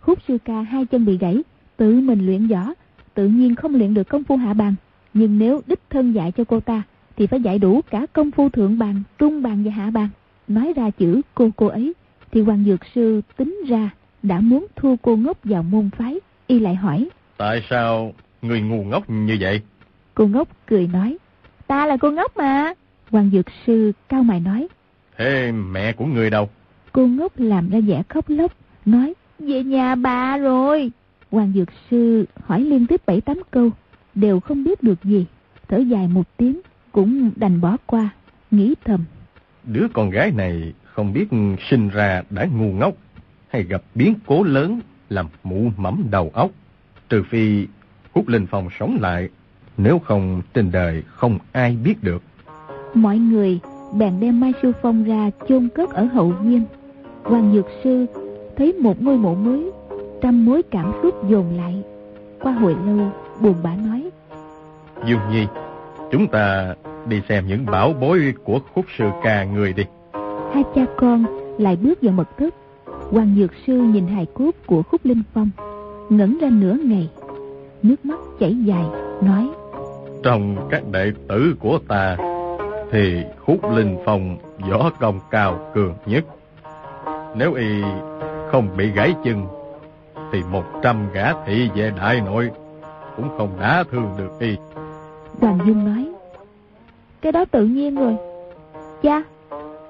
[0.00, 1.42] Khúc sư ca hai chân bị gãy,
[1.76, 2.72] tự mình luyện võ,
[3.14, 4.74] tự nhiên không luyện được công phu hạ bàn.
[5.14, 6.82] Nhưng nếu đích thân dạy cho cô ta,
[7.16, 10.08] thì phải dạy đủ cả công phu thượng bàn, trung bàn và hạ bàn.
[10.48, 11.92] Nói ra chữ cô cô ấy,
[12.32, 13.90] thì hoàng dược sư tính ra
[14.22, 17.08] đã muốn thu cô ngốc vào môn phái y lại hỏi.
[17.36, 19.60] Tại sao người ngu ngốc như vậy?
[20.14, 21.18] Cô ngốc cười nói.
[21.66, 22.72] Ta là cô ngốc mà.
[23.10, 24.68] Hoàng dược sư cao mày nói.
[25.16, 26.50] Thế mẹ của người đâu?
[26.92, 28.52] Cô ngốc làm ra vẻ khóc lóc
[28.84, 29.14] nói.
[29.38, 30.90] Về nhà bà rồi.
[31.30, 33.70] Hoàng dược sư hỏi liên tiếp bảy tám câu
[34.14, 35.26] đều không biết được gì.
[35.68, 36.60] Thở dài một tiếng
[36.92, 38.10] cũng đành bỏ qua
[38.50, 39.04] nghĩ thầm.
[39.64, 41.28] Đứa con gái này không biết
[41.70, 42.94] sinh ra đã ngu ngốc
[43.52, 46.50] hay gặp biến cố lớn làm mụ mẫm đầu óc.
[47.08, 47.66] Trừ phi
[48.12, 49.28] Cúc Linh Phong sống lại
[49.76, 52.22] nếu không trên đời không ai biết được.
[52.94, 53.58] Mọi người
[53.98, 56.64] bèn đem mai sư phong ra chôn cất ở hậu viên
[57.22, 58.06] hoàng dược sư
[58.56, 59.70] thấy một ngôi mộ mới
[60.22, 61.82] trăm mối cảm xúc dồn lại.
[62.40, 64.10] Qua hồi lâu buồn bã nói
[65.06, 65.46] Dương Nhi
[66.12, 66.74] chúng ta
[67.08, 69.82] đi xem những bảo bối của khúc sư ca người đi.
[70.54, 71.24] Hai cha con
[71.58, 72.54] lại bước vào mật thất
[73.12, 75.50] hoàng dược sư nhìn hài cốt của khúc linh phong
[76.10, 77.10] ngẩn ra nửa ngày
[77.82, 78.84] nước mắt chảy dài
[79.22, 79.48] nói
[80.22, 82.16] trong các đệ tử của ta
[82.90, 84.36] thì khúc linh phong
[84.70, 86.24] võ công cao cường nhất.
[87.36, 87.82] Nếu y
[88.50, 89.46] không bị gãy chân
[90.32, 92.50] thì một trăm gã thị về đại nội
[93.16, 94.56] cũng không đá thương được y.
[95.40, 96.12] Hoàng dung nói
[97.20, 98.16] cái đó tự nhiên rồi.
[99.02, 99.22] Cha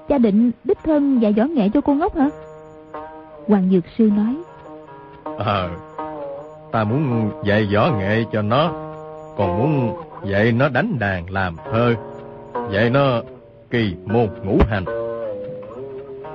[0.07, 2.29] cha định đích thân dạy võ nghệ cho cô ngốc hả
[3.47, 4.35] hoàng dược sư nói
[5.37, 5.69] ờ
[6.73, 8.71] Ta muốn dạy võ nghệ cho nó,
[9.37, 11.95] còn muốn dạy nó đánh đàn làm thơ,
[12.71, 13.21] dạy nó
[13.71, 14.85] kỳ môn ngũ hành.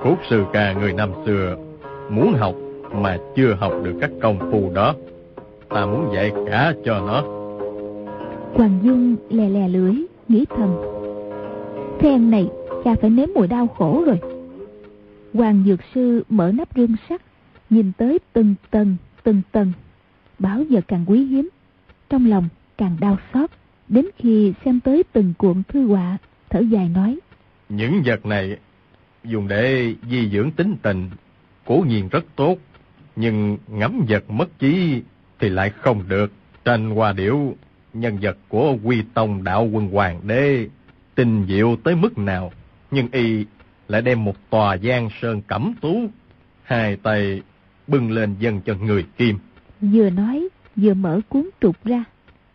[0.03, 1.55] Cốt sư ca người năm xưa
[2.09, 2.55] muốn học
[2.91, 4.95] mà chưa học được các công phu đó.
[5.69, 7.23] Ta muốn dạy cả cho nó.
[8.53, 9.93] Hoàng Dung lè lè lưỡi,
[10.27, 10.69] nghĩ thầm.
[11.99, 12.47] Phen này,
[12.83, 14.19] cha phải nếm mùi đau khổ rồi.
[15.33, 17.21] Hoàng Dược Sư mở nắp rương sắt,
[17.69, 19.71] nhìn tới từng tầng, từng tầng.
[20.39, 21.49] Báo giờ càng quý hiếm,
[22.09, 23.49] trong lòng càng đau xót.
[23.87, 26.17] Đến khi xem tới từng cuộn thư họa,
[26.49, 27.19] thở dài nói.
[27.69, 28.57] Những vật này
[29.23, 31.09] dùng để di dưỡng tính tình,
[31.65, 32.57] cố nhiên rất tốt,
[33.15, 35.01] nhưng ngắm vật mất chí
[35.39, 36.31] thì lại không được.
[36.65, 37.55] Tranh hoa điểu,
[37.93, 40.67] nhân vật của quy tông đạo quân hoàng đế,
[41.15, 42.51] tình diệu tới mức nào,
[42.91, 43.45] nhưng y
[43.89, 46.01] lại đem một tòa giang sơn cẩm tú,
[46.63, 47.41] hai tay
[47.87, 49.37] bưng lên dần cho người kim.
[49.81, 52.03] Vừa nói, vừa mở cuốn trục ra.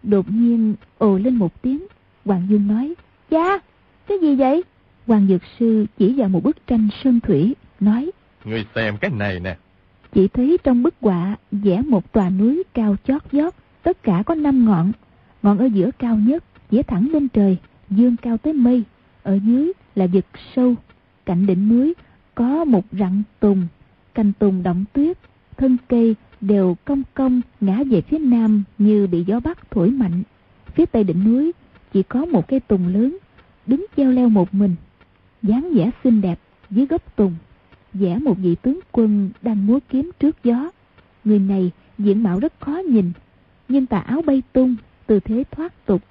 [0.02, 1.86] Đột nhiên ồ lên một tiếng,
[2.24, 2.94] Hoàng Dung nói,
[3.30, 3.58] Cha,
[4.08, 4.62] cái gì vậy?
[5.06, 8.10] Hoàng Dược Sư chỉ vào một bức tranh sơn thủy, nói,
[8.44, 9.56] Người xem cái này nè.
[10.12, 14.34] Chỉ thấy trong bức họa vẽ một tòa núi cao chót vót, tất cả có
[14.34, 14.92] năm ngọn.
[15.42, 17.56] Ngọn ở giữa cao nhất, vẽ thẳng lên trời,
[17.90, 18.82] dương cao tới mây.
[19.22, 20.24] Ở dưới là vực
[20.56, 20.74] sâu,
[21.26, 21.94] cạnh đỉnh núi
[22.34, 23.66] có một rặng tùng,
[24.14, 25.18] cành tùng động tuyết,
[25.56, 30.22] thân cây đều cong cong ngã về phía nam như bị gió bắc thổi mạnh.
[30.74, 31.52] Phía tây đỉnh núi
[31.92, 33.18] chỉ có một cây tùng lớn,
[33.66, 34.74] đứng treo leo một mình.
[35.42, 36.38] dáng vẻ xinh đẹp
[36.70, 37.34] dưới gốc tùng,
[37.92, 40.70] vẽ một vị tướng quân đang múa kiếm trước gió.
[41.24, 43.12] Người này diện mạo rất khó nhìn,
[43.68, 46.02] nhưng tà áo bay tung, tư thế thoát tục.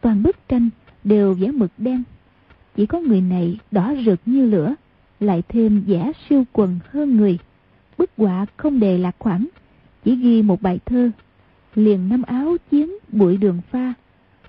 [0.00, 0.68] Toàn bức tranh
[1.04, 2.02] đều vẽ mực đen.
[2.76, 4.74] Chỉ có người này đỏ rực như lửa,
[5.20, 7.38] lại thêm vẻ siêu quần hơn người.
[7.98, 9.48] Bức họa không đề lạc khoảng,
[10.04, 11.10] chỉ ghi một bài thơ.
[11.74, 13.94] Liền năm áo chiến bụi đường pha,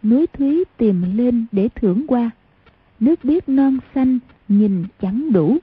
[0.04, 2.32] núi thúy tìm lên để thưởng qua.
[3.00, 5.58] Nước biếc non xanh nhìn chẳng đủ,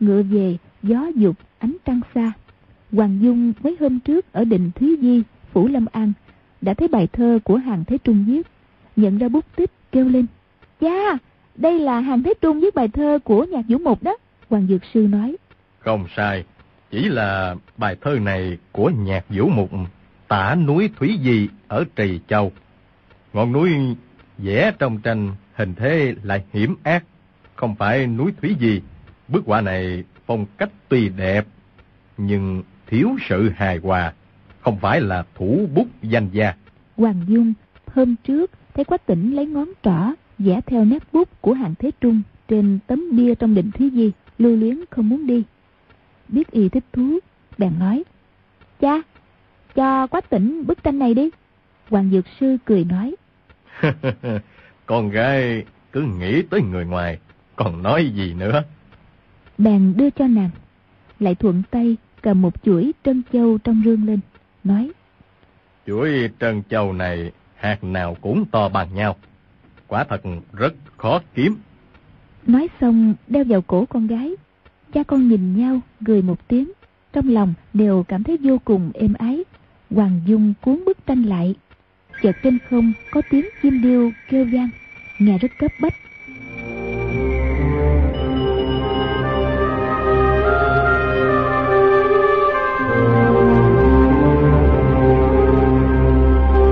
[0.00, 2.32] ngựa về gió dục ánh trăng xa.
[2.92, 6.12] Hoàng Dung mấy hôm trước ở đình Thúy Di, Phủ Lâm An,
[6.60, 8.46] đã thấy bài thơ của Hàng Thế Trung viết.
[8.96, 10.26] Nhận ra bút tích kêu lên.
[10.80, 11.18] Cha,
[11.58, 14.16] đây là Hàng Thế Trung viết bài thơ của nhạc Vũ Mục đó.
[14.50, 15.36] Hoàng Dược Sư nói.
[15.78, 16.44] Không sai,
[16.90, 19.70] chỉ là bài thơ này của nhạc Vũ Mục
[20.28, 22.52] tả núi Thúy Di ở Trì Châu.
[23.32, 23.70] Ngọn núi
[24.38, 27.04] vẽ trong tranh hình thế lại hiểm ác,
[27.54, 28.80] không phải núi Thúy Di.
[29.28, 31.46] Bức họa này phong cách tuy đẹp,
[32.16, 34.12] nhưng thiếu sự hài hòa,
[34.60, 36.54] không phải là thủ bút danh gia.
[36.96, 37.52] Hoàng Dung
[37.86, 41.90] hôm trước thấy Quách Tỉnh lấy ngón trỏ vẽ theo nét bút của hàng Thế
[42.00, 45.42] Trung trên tấm bia trong định Thúy Di, lưu luyến không muốn đi.
[46.28, 47.18] Biết y thích thú,
[47.58, 48.04] bèn nói,
[48.80, 49.02] Cha,
[49.74, 51.30] cho Quách Tỉnh bức tranh này đi.
[51.90, 53.14] Hoàng Dược Sư cười nói,
[54.86, 57.18] Con gái cứ nghĩ tới người ngoài,
[57.56, 58.62] còn nói gì nữa.
[59.58, 60.50] Bèn đưa cho nàng,
[61.20, 64.20] lại thuận tay cầm một chuỗi trân châu trong rương lên,
[64.64, 64.90] nói,
[65.86, 69.16] Chuỗi trân châu này hạt nào cũng to bằng nhau.
[69.88, 70.20] Quả thật
[70.52, 71.56] rất khó kiếm.
[72.46, 74.32] Nói xong đeo vào cổ con gái.
[74.92, 76.72] Cha con nhìn nhau, cười một tiếng.
[77.12, 79.44] Trong lòng đều cảm thấy vô cùng êm ái.
[79.90, 81.54] Hoàng Dung cuốn bức tranh lại.
[82.22, 84.68] Chợt trên không có tiếng chim điêu kêu vang,
[85.18, 85.94] nghe rất cấp bách.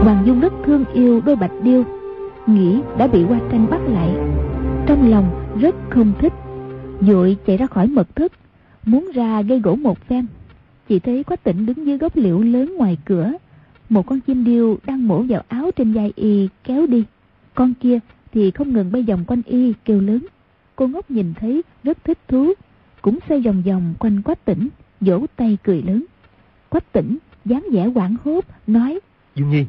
[0.02, 1.84] Hoàng Dung rất thương yêu đôi bạch điêu
[2.46, 4.10] nghĩ đã bị hoa thanh bắt lại.
[4.86, 6.32] Trong lòng rất không thích
[7.00, 8.32] vội chạy ra khỏi mật thất
[8.84, 10.26] muốn ra gây gỗ một phen.
[10.88, 13.32] Chỉ thấy quách tỉnh đứng dưới gốc liễu lớn ngoài cửa
[13.88, 17.04] một con chim điêu đang mổ vào áo trên vai y kéo đi.
[17.54, 17.98] Con kia
[18.32, 20.26] thì không ngừng bay vòng quanh y kêu lớn.
[20.76, 22.52] Cô ngốc nhìn thấy rất thích thú
[23.02, 24.68] cũng xoay vòng vòng quanh quách tỉnh
[25.00, 26.04] vỗ tay cười lớn.
[26.68, 29.00] Quách tỉnh dáng vẻ hoảng hốt nói
[29.34, 29.64] Dương Nhi,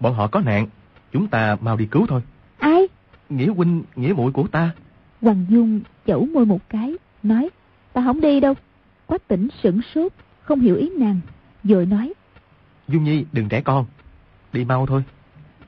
[0.00, 0.66] bọn họ có nạn,
[1.12, 2.20] chúng ta mau đi cứu thôi.
[2.58, 2.86] ai
[3.28, 4.70] Nghĩa huynh, nghĩa muội của ta.
[5.22, 7.48] Hoàng Dung chẩu môi một cái, nói,
[7.92, 8.54] ta không đi đâu.
[9.06, 11.20] Quách tỉnh sửng sốt, không hiểu ý nàng,
[11.64, 12.12] rồi nói,
[12.88, 13.86] Dương Nhi, đừng trẻ con.
[14.52, 15.02] Đi mau thôi.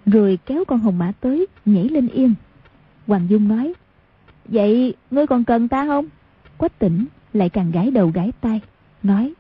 [0.07, 2.35] rồi kéo con hồng mã tới, nhảy lên yên.
[3.07, 3.73] Hoàng Dung nói,
[4.45, 6.07] vậy ngươi còn cần ta không?
[6.57, 8.61] Quách tỉnh lại càng gãi đầu gãi tai,
[9.03, 9.33] nói,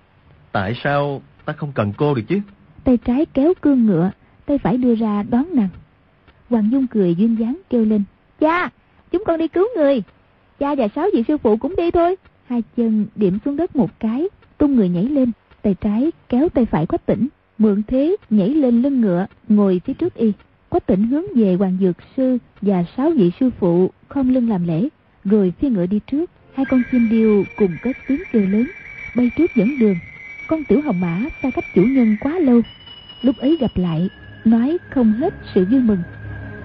[0.53, 2.41] Tại sao ta không cần cô được chứ?
[2.85, 4.11] tay trái kéo cương ngựa,
[4.47, 5.69] tay phải đưa ra đón nàng.
[6.53, 8.03] Hoàng Dung cười duyên dáng kêu lên,
[8.41, 8.71] cha,
[9.11, 10.03] chúng con đi cứu người.
[10.59, 12.17] Cha và sáu vị sư phụ cũng đi thôi.
[12.47, 16.65] Hai chân điểm xuống đất một cái, tung người nhảy lên, tay trái kéo tay
[16.65, 20.33] phải quách tỉnh, Mượn thế nhảy lên lưng ngựa, ngồi phía trước y.
[20.69, 24.67] Quách tỉnh hướng về Hoàng Dược Sư và sáu vị sư phụ không lưng làm
[24.67, 24.88] lễ,
[25.25, 26.31] rồi phi ngựa đi trước.
[26.55, 28.67] Hai con chim điêu cùng cất tiếng kêu lớn,
[29.17, 29.97] bay trước dẫn đường.
[30.47, 32.61] Con tiểu hồng mã xa cách chủ nhân quá lâu.
[33.23, 34.09] Lúc ấy gặp lại,
[34.45, 36.03] nói không hết sự vui mừng.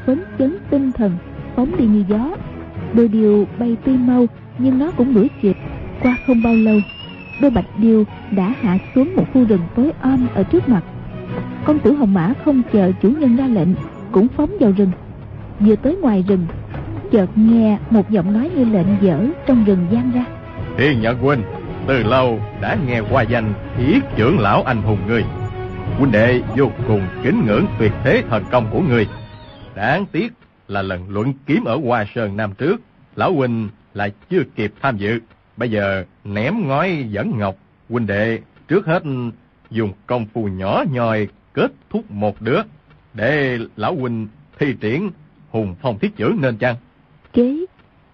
[0.07, 1.11] Phấn chấn tinh thần,
[1.55, 2.29] phóng đi như gió.
[2.93, 4.25] Đôi điều bay tuy mau,
[4.57, 5.57] nhưng nó cũng đuổi kịp.
[6.01, 6.79] Qua không bao lâu,
[7.41, 10.81] đôi bạch điêu đã hạ xuống một khu rừng tối om ở trước mặt.
[11.65, 13.67] Con tử hồng mã không chờ chủ nhân ra lệnh,
[14.11, 14.91] cũng phóng vào rừng.
[15.59, 16.45] Vừa tới ngoài rừng,
[17.11, 20.25] chợt nghe một giọng nói như lệnh dở trong rừng gian ra.
[20.77, 21.41] Thiên Nhật huynh,
[21.87, 25.23] từ lâu đã nghe qua danh thiết trưởng lão anh hùng người.
[25.97, 29.07] Huynh đệ vô cùng kính ngưỡng tuyệt thế thần công của người.
[29.77, 30.33] Đáng tiếc
[30.67, 32.81] là lần luận kiếm ở Hoa Sơn năm trước,
[33.15, 35.19] lão huynh lại chưa kịp tham dự.
[35.57, 37.55] Bây giờ ném ngói dẫn ngọc,
[37.89, 39.03] huynh đệ trước hết
[39.69, 42.61] dùng công phu nhỏ nhòi kết thúc một đứa
[43.13, 44.27] để lão huynh
[44.59, 45.11] thi triển
[45.49, 46.75] hùng phong thiết chữ nên chăng?
[47.33, 47.65] Kế,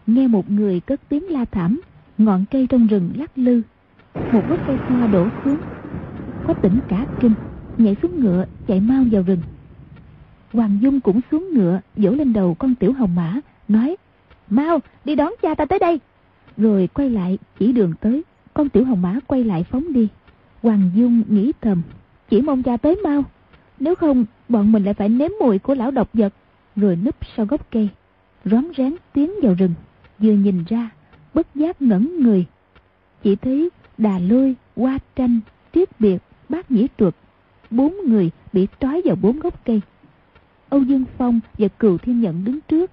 [0.08, 1.82] nghe một người cất tiếng la thảm,
[2.18, 3.62] ngọn cây trong rừng lắc lư.
[4.32, 5.58] Một gốc cây hoa đổ xuống,
[6.48, 7.34] có tỉnh cả kinh,
[7.78, 9.40] nhảy xuống ngựa, chạy mau vào rừng.
[10.54, 13.96] Hoàng Dung cũng xuống ngựa, Dỗ lên đầu con tiểu hồng mã, nói,
[14.50, 16.00] mau, đi đón cha ta tới đây.
[16.58, 20.08] Rồi quay lại, chỉ đường tới, con tiểu hồng mã quay lại phóng đi.
[20.64, 21.82] Hoàng Dung nghĩ thầm,
[22.30, 23.24] chỉ mong cha tới mau.
[23.80, 26.34] Nếu không, bọn mình lại phải nếm mùi của lão độc vật,
[26.76, 27.90] rồi núp sau gốc cây.
[28.46, 29.74] Rón rén tiến vào rừng,
[30.20, 30.90] vừa nhìn ra,
[31.34, 32.46] bất giác ngẩn người.
[33.24, 35.40] Chỉ thấy đà lôi, hoa tranh,
[35.72, 36.18] tiết biệt,
[36.50, 37.16] Bác nhĩ truật,
[37.70, 39.82] bốn người bị trói vào bốn gốc cây.
[40.74, 42.92] Âu Dương Phong và Cừu Thiên Nhẫn đứng trước.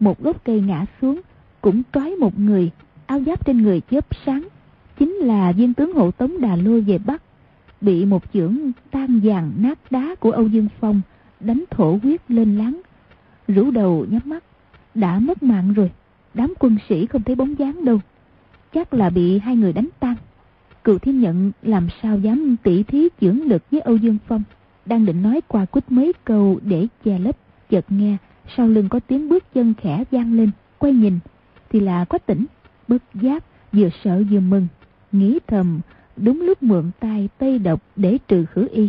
[0.00, 1.20] Một gốc cây ngã xuống,
[1.60, 2.70] cũng trói một người,
[3.06, 4.48] áo giáp trên người chớp sáng.
[4.98, 7.22] Chính là viên tướng hộ tống đà lôi về Bắc
[7.80, 8.58] bị một chưởng
[8.90, 11.00] tan vàng nát đá của Âu Dương Phong
[11.40, 12.80] đánh thổ huyết lên láng.
[13.48, 14.44] Rũ đầu nhắm mắt,
[14.94, 15.90] đã mất mạng rồi.
[16.34, 18.00] Đám quân sĩ không thấy bóng dáng đâu.
[18.74, 20.14] Chắc là bị hai người đánh tan.
[20.84, 24.42] Cựu thiên nhận làm sao dám tỉ thí chưởng lực với Âu Dương Phong.
[24.86, 27.36] Đang định nói qua quýt mấy câu để che lấp,
[27.70, 28.16] chợt nghe
[28.56, 31.18] sau lưng có tiếng bước chân khẽ vang lên, quay nhìn,
[31.70, 32.46] thì là quách tỉnh,
[32.88, 34.66] bất giác, vừa sợ vừa mừng,
[35.12, 35.80] nghĩ thầm
[36.16, 38.88] đúng lúc mượn tay tây độc để trừ khử y.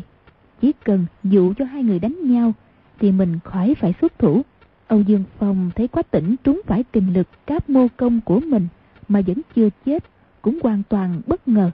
[0.62, 2.54] Chỉ cần dụ cho hai người đánh nhau
[3.00, 4.42] thì mình khỏi phải xuất thủ.
[4.88, 8.68] Âu Dương Phong thấy quá tỉnh trúng phải kình lực cáp mô công của mình
[9.08, 10.04] mà vẫn chưa chết,
[10.42, 11.72] cũng hoàn toàn bất ngờ.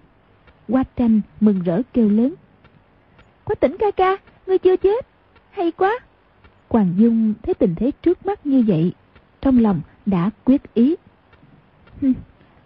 [0.67, 2.33] Qua tranh mừng rỡ kêu lớn.
[3.47, 5.07] Quá tỉnh ca ca, ngươi chưa chết,
[5.51, 5.99] hay quá.
[6.69, 8.91] Hoàng Dung thấy tình thế trước mắt như vậy,
[9.41, 10.95] trong lòng đã quyết ý.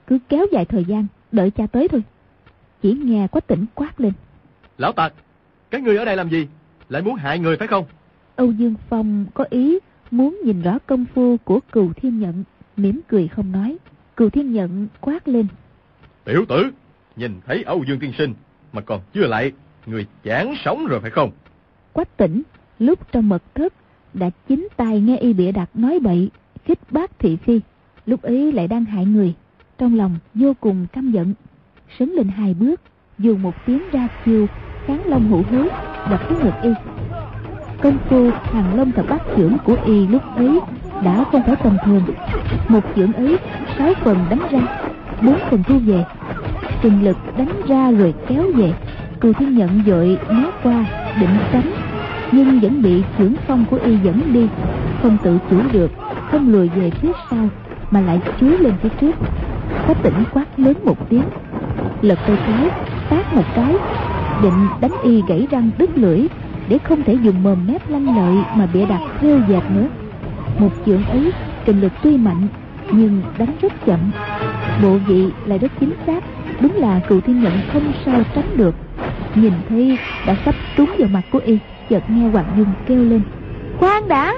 [0.07, 2.03] cứ kéo dài thời gian, đợi cha tới thôi.
[2.81, 4.13] Chỉ nghe quách tỉnh quát lên.
[4.77, 5.13] Lão tặc,
[5.69, 6.47] cái người ở đây làm gì?
[6.89, 7.85] Lại muốn hại người phải không?
[8.35, 9.79] Âu Dương Phong có ý
[10.11, 12.43] muốn nhìn rõ công phu của cừu thiên nhận,
[12.77, 13.77] mỉm cười không nói.
[14.15, 15.47] Cừu thiên nhận quát lên.
[16.23, 16.71] Tiểu tử,
[17.15, 18.33] nhìn thấy Âu Dương tiên sinh
[18.73, 19.51] mà còn chưa lại,
[19.91, 21.31] người chán sống rồi phải không?
[21.93, 22.41] Quách tỉnh,
[22.79, 23.73] lúc trong mật thất,
[24.13, 26.29] đã chính tay nghe y bịa đặt nói bậy,
[26.65, 27.61] khích bác thị phi.
[28.05, 29.33] Lúc ấy lại đang hại người,
[29.77, 31.33] trong lòng vô cùng căm giận.
[31.99, 32.81] Sấn lên hai bước
[33.19, 34.47] dùng một tiếng ra chiêu
[34.85, 35.69] kháng long hữu hối
[36.09, 36.69] đập xuống ngực y.
[37.81, 40.59] Công phu hàng long thập bát trưởng của y lúc ấy
[41.03, 42.03] đã không phải tầm thường.
[42.67, 43.37] Một chưởng ấy
[43.77, 46.05] sáu phần đánh ra bốn phần thu về.
[46.81, 48.73] Trình lực đánh ra rồi kéo về
[49.21, 50.85] cù thiên nhận dội né qua,
[51.19, 51.71] định tránh
[52.31, 54.47] nhưng vẫn bị chưởng phong của y dẫn đi,
[55.01, 55.91] không tự chủ được,
[56.31, 57.49] không lùi về phía sau,
[57.91, 59.15] mà lại chúi lên phía trước.
[59.87, 61.23] Có tỉnh quát lớn một tiếng,
[62.01, 62.69] lật tay trái,
[63.09, 63.75] tát một cái,
[64.43, 66.27] định đánh y gãy răng đứt lưỡi,
[66.69, 69.87] để không thể dùng mồm mép lanh lợi mà bịa đặt rêu dệt nữa.
[70.59, 71.31] Một chưởng ấy
[71.65, 72.47] kình lực tuy mạnh,
[72.91, 73.99] nhưng đánh rất chậm.
[74.83, 76.23] Bộ vị lại rất chính xác,
[76.61, 78.75] đúng là cựu thiên nhận không sao tránh được
[79.35, 81.57] nhìn thấy đã sắp trúng vào mặt của y
[81.89, 83.21] chợt nghe hoàng dung kêu lên.
[83.79, 84.35] Khoan đã!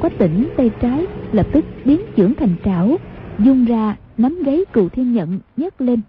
[0.00, 2.96] Quách tỉnh tay trái lập tức biến chưởng thành trảo
[3.38, 6.00] dung ra nắm gáy cựu thiên nhận nhấc lên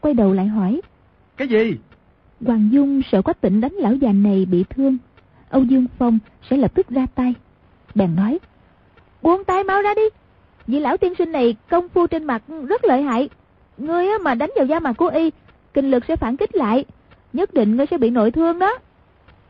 [0.00, 0.80] quay đầu lại hỏi.
[1.36, 1.76] Cái gì?
[2.46, 4.98] Hoàng dung sợ quách tỉnh đánh lão già này bị thương
[5.50, 6.18] âu dương phong
[6.50, 7.34] sẽ lập tức ra tay.
[7.94, 8.38] Bèn nói
[9.22, 10.02] buông tay mau ra đi!
[10.66, 13.28] Vị lão tiên sinh này công phu trên mặt rất lợi hại.
[13.78, 15.30] Ngươi mà đánh vào da mặt của y
[15.74, 16.84] kinh lực sẽ phản kích lại
[17.32, 18.78] nhất định ngươi sẽ bị nội thương đó.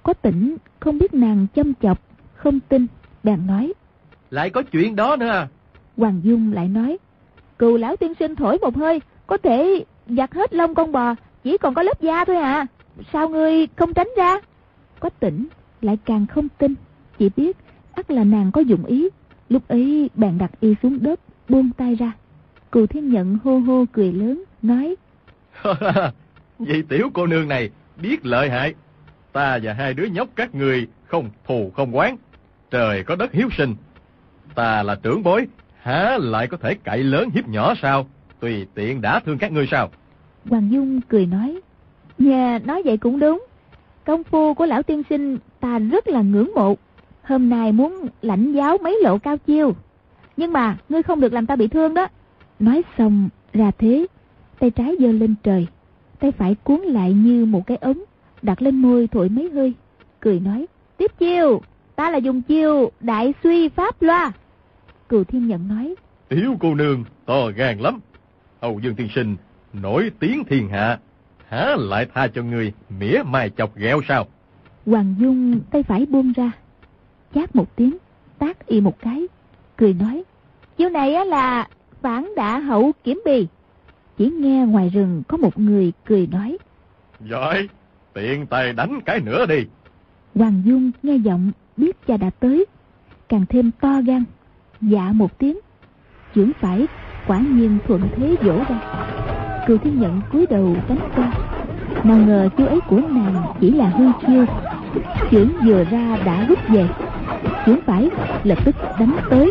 [0.03, 1.99] Có tỉnh không biết nàng châm chọc
[2.35, 2.87] không tin
[3.23, 3.73] bèn nói.
[4.31, 5.49] Lại có chuyện đó nữa à?
[5.97, 6.99] Hoàng dung lại nói
[7.61, 11.15] cừu lão tiên sinh thổi một hơi có thể giặt hết lông con bò
[11.45, 12.67] chỉ còn có lớp da thôi à.
[13.13, 14.41] Sao ngươi không tránh ra?
[15.01, 15.49] Quách tỉnh
[15.81, 16.75] lại càng không tin,
[17.19, 17.57] chỉ biết
[17.93, 19.09] ắt là nàng có dụng ý.
[19.49, 22.13] Lúc ấy bạn đặt y xuống đất, buông tay ra.
[22.71, 24.97] Cù thiên nhận hô hô cười lớn, nói
[26.61, 27.71] Vì tiểu cô nương này
[28.03, 28.75] biết lợi hại.
[29.33, 32.17] Ta và hai đứa nhóc các người không thù không quán.
[32.71, 33.75] Trời có đất hiếu sinh.
[34.55, 35.47] Ta là trưởng bối,
[35.83, 38.07] há lại có thể cậy lớn hiếp nhỏ sao?
[38.41, 39.91] Tùy tiện đã thương các ngươi sao?
[40.49, 41.61] Hoàng Dung cười nói
[42.19, 43.47] Nhà nói vậy cũng đúng
[44.05, 46.77] Công phu của lão tiên sinh ta rất là ngưỡng mộ
[47.23, 49.73] Hôm nay muốn lãnh giáo mấy lộ cao chiêu
[50.37, 52.09] Nhưng mà ngươi không được làm ta bị thương đó
[52.59, 54.07] Nói xong ra thế
[54.59, 55.67] Tay trái giơ lên trời
[56.21, 57.99] Tay phải cuốn lại như một cái ống
[58.43, 59.75] Đặt lên môi thổi mấy hơi
[60.21, 60.67] Cười nói
[60.97, 61.61] Tiếp chiêu
[61.97, 64.33] Ta là dùng chiêu đại suy pháp loa.
[65.09, 65.95] Cừu thiên nhận nói
[66.29, 68.01] Tiểu cô nương to gan lắm.
[68.61, 69.37] Âu Dương Tiên Sinh
[69.73, 70.99] nổi tiếng thiên hạ
[71.49, 74.27] há lại tha cho người mỉa mai chọc ghẹo sao?
[74.87, 76.53] Hoàng Dung tay phải buông ra
[77.35, 77.97] chát một tiếng
[78.39, 79.27] tác y một cái
[79.77, 80.25] cười nói
[80.77, 81.69] chiêu này á là
[82.03, 83.47] phản đả hậu kiểm bì
[84.21, 86.59] chỉ nghe ngoài rừng có một người cười nói.
[87.21, 87.69] Giỏi
[88.15, 89.67] tiện tay đánh cái nữa đi.
[90.35, 92.67] Hoàng Dung nghe giọng biết cha đã tới
[93.29, 94.25] càng thêm to gan
[94.81, 95.59] dạ một tiếng.
[96.35, 96.87] Chưởng phải
[97.27, 98.81] quả nhiên thuận thế vỗ ra.
[99.67, 101.33] Cừu thiên nhận cúi đầu đánh qua
[102.05, 104.45] nào ngờ chiêu ấy của nàng chỉ là hư chiêu.
[105.31, 106.89] Chưởng vừa ra đã rút về.
[107.67, 108.11] Chưởng phải
[108.45, 109.51] lập tức đánh tới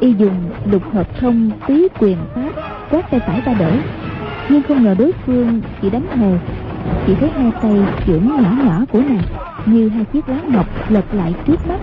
[0.00, 2.50] y dùng lục hợp thông tứ quyền pháp
[2.90, 3.72] quát tay phải ra đỡ
[4.48, 6.36] nhưng không ngờ đối phương chỉ đánh hồ
[7.06, 7.76] chỉ thấy hai tay
[8.06, 9.22] chưởng nhỏ nhỏ của nàng
[9.66, 11.80] như hai chiếc lá ngọc lật lại trước mắt.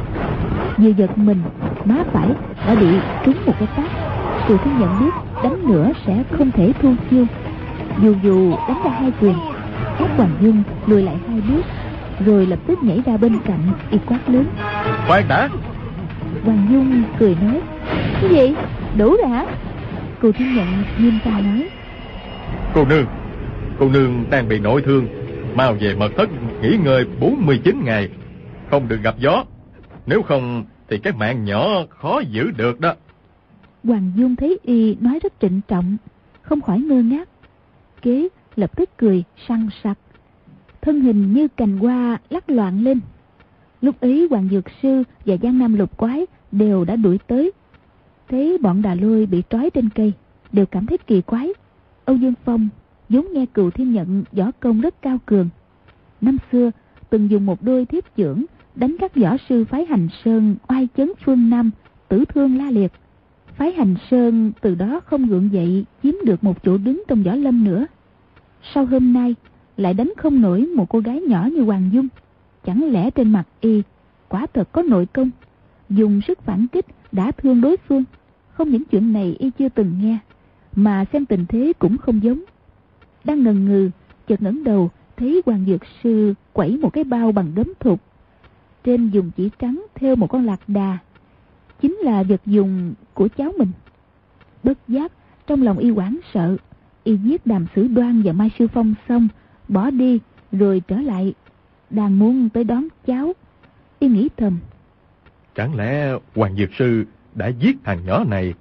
[0.78, 1.41] Vừa giật mình
[1.86, 2.30] má phải
[2.68, 2.88] đã bị
[3.26, 3.91] trúng một cái tát
[4.47, 5.11] Kiều Thiên nhận biết
[5.43, 7.26] đánh nữa sẽ không thể thu chiêu.
[8.01, 9.36] Dù dù đánh ra hai quyền
[9.99, 11.61] Ác Hoàng Dung lùi lại hai bước
[12.26, 13.59] Rồi lập tức nhảy ra bên cạnh
[13.91, 14.45] y quát lớn.
[15.07, 15.49] Khoan đã.
[16.45, 17.61] Hoàng Dung cười nói
[18.22, 18.56] Cái gì?
[18.98, 19.46] Đủ rồi hả?
[20.22, 20.68] Cô Thiên Nhận
[21.00, 21.70] nghiêm trang nói
[22.74, 23.06] Cô nương
[23.80, 25.08] Cô nương đang bị nội thương
[25.56, 26.30] Mau về mật thất
[26.62, 28.10] nghỉ ngơi 49 ngày
[28.72, 29.44] Không được gặp gió
[30.06, 32.94] Nếu không thì cái mạng nhỏ khó giữ được đó
[33.84, 35.98] Hoàng Dung thấy y nói rất trịnh trọng,
[36.42, 37.30] không khỏi ngơ ngác.
[38.02, 39.98] Kế lập tức cười săn sặc.
[40.82, 43.00] Thân hình như cành hoa lắc loạn lên.
[43.82, 47.52] Lúc ấy Hoàng Dược Sư và Giang Nam Lục Quái đều đã đuổi tới.
[48.30, 50.13] Thấy bọn đà lôi bị trói trên cây,
[50.51, 51.53] đều cảm thấy kỳ quái.
[52.05, 52.69] Âu Dương Phong
[53.09, 55.49] vốn nghe cựu thiên nhận võ công rất cao cường.
[56.21, 56.71] Năm xưa,
[57.09, 61.11] từng dùng một đôi thiếp trưởng đánh các võ sư phái hành sơn oai chấn
[61.25, 61.71] phương Nam,
[62.07, 62.91] tử thương la liệt
[63.57, 67.36] phái hành sơn từ đó không gượng dậy chiếm được một chỗ đứng trong võ
[67.36, 67.86] lâm nữa.
[68.73, 69.36] Sau hôm nay
[69.78, 72.07] lại đánh không nổi một cô gái nhỏ như Hoàng Dung.
[72.65, 73.82] Chẳng lẽ trên mặt y
[74.30, 75.30] quả thật có nội công,
[75.89, 78.03] dùng sức phản kích đã thương đối phương.
[78.58, 80.18] Không những chuyện này y chưa từng nghe,
[80.76, 82.43] mà xem tình thế cũng không giống.
[83.24, 83.89] Đang ngần ngừ,
[84.28, 88.01] chợt ngẩng đầu thấy Hoàng Dược Sư quẩy một cái bao bằng đấm thục.
[88.84, 90.97] Trên dùng chỉ trắng theo một con lạc đà
[91.82, 93.72] chính là vật dùng của cháu mình.
[94.64, 95.12] Bất giác,
[95.47, 96.58] trong lòng y hoảng sợ,
[97.03, 99.28] y giết đàm sử đoan và Mai Sư Phong xong,
[99.68, 100.20] bỏ đi,
[100.51, 101.34] rồi trở lại,
[101.89, 103.34] đang muốn tới đón cháu.
[103.99, 104.60] Y nghĩ thầm.
[105.55, 107.05] Chẳng lẽ Hoàng Dược Sư
[107.38, 108.54] đã giết thằng nhỏ này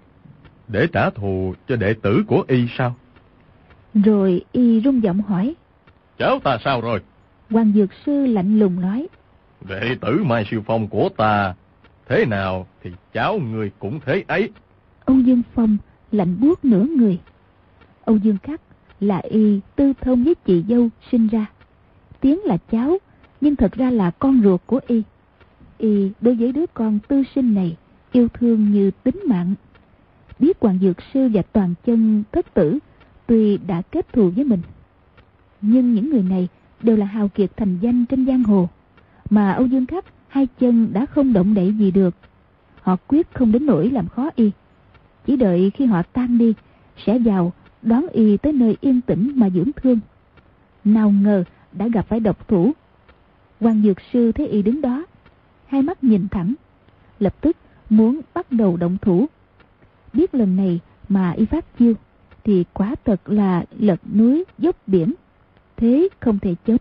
[0.69, 2.97] để trả thù cho đệ tử của y sao?
[3.95, 5.55] Rồi y rung giọng hỏi.
[6.19, 7.01] Cháu ta sao rồi?
[7.51, 9.09] Hoàng Dược Sư lạnh lùng nói.
[9.69, 11.55] Đệ tử Mai Sư Phong của ta
[12.09, 14.51] Thế nào thì cháu người cũng thế ấy.
[15.05, 15.77] Âu Dương Phong
[16.13, 17.19] lạnh buốt nửa người.
[18.05, 18.61] Âu Dương Khắc
[19.01, 21.47] là y tư thông với chị dâu sinh ra.
[22.21, 22.99] Tiếng là cháu,
[23.41, 25.03] nhưng thật ra là con ruột của y.
[25.79, 27.77] Y đối với đứa con tư sinh này
[28.13, 29.55] yêu thương như tính mạng.
[30.39, 32.79] Biết Hoàng Dược Sư và Toàn Chân thất tử
[33.27, 34.61] tuy đã kết thù với mình.
[35.61, 36.49] Nhưng những người này
[36.83, 38.69] đều là hào kiệt thành danh trên giang hồ.
[39.31, 42.15] Mà Âu Dương Khắc hai chân đã không động đậy gì được.
[42.83, 44.51] Họ quyết không đến nỗi làm khó y.
[45.27, 46.55] Chỉ đợi khi họ tan đi,
[47.07, 47.53] sẽ vào
[47.83, 49.99] đón y tới nơi yên tĩnh mà dưỡng thương.
[50.85, 52.73] Nào ngờ đã gặp phải độc thủ.
[53.61, 55.05] quan Dược Sư thấy y đứng đó,
[55.67, 56.55] hai mắt nhìn thẳng,
[57.19, 57.57] lập tức
[57.91, 59.27] muốn bắt đầu động thủ.
[60.13, 61.95] Biết lần này mà y phát chiêu,
[62.45, 65.15] thì quả thật là lật núi dốc biển.
[65.77, 66.77] Thế không thể chết.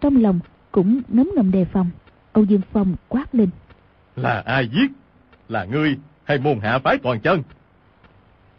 [0.00, 0.40] Trong lòng
[0.72, 1.90] cũng ngấm ngầm đề phòng.
[2.32, 3.50] Âu Dương Phong quát lên.
[4.16, 4.90] Là ai giết?
[5.48, 7.42] Là ngươi hay môn hạ phái toàn chân?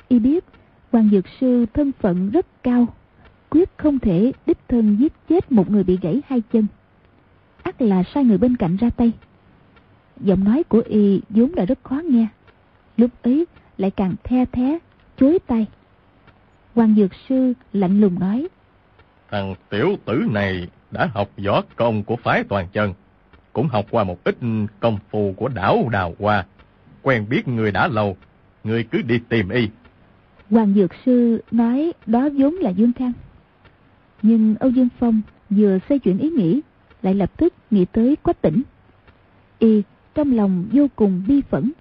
[0.07, 0.45] Y biết,
[0.91, 2.87] Hoàng Dược Sư thân phận rất cao,
[3.49, 6.67] quyết không thể đích thân giết chết một người bị gãy hai chân.
[7.63, 9.11] ắt là sai người bên cạnh ra tay.
[10.21, 12.27] Giọng nói của y vốn đã rất khó nghe.
[12.97, 13.45] Lúc ấy
[13.77, 14.79] lại càng the thé,
[15.17, 15.65] chối tay.
[16.75, 18.47] Hoàng Dược Sư lạnh lùng nói.
[19.31, 22.93] Thằng tiểu tử này đã học võ công của phái toàn chân.
[23.53, 24.37] Cũng học qua một ít
[24.79, 26.45] công phu của đảo Đào Hoa.
[27.01, 28.17] Quen biết người đã lâu.
[28.63, 29.69] Người cứ đi tìm y.
[30.49, 33.13] Hoàng Dược Sư nói đó vốn là Dương Khang.
[34.21, 36.61] Nhưng Âu Dương Phong vừa xoay chuyển ý nghĩ,
[37.01, 38.61] lại lập tức nghĩ tới Quách Tỉnh.
[39.59, 39.83] Y
[40.17, 41.71] trong lòng vô cùng bi phẫn,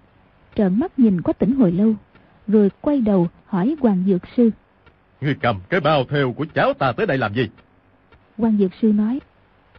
[0.55, 1.95] trợn mắt nhìn Quách Tỉnh hồi lâu,
[2.47, 4.51] rồi quay đầu hỏi Hoàng Dược Sư.
[5.21, 7.49] Ngươi cầm cái bao theo của cháu ta tới đây làm gì?
[8.39, 9.21] Hoàng Dược Sư nói.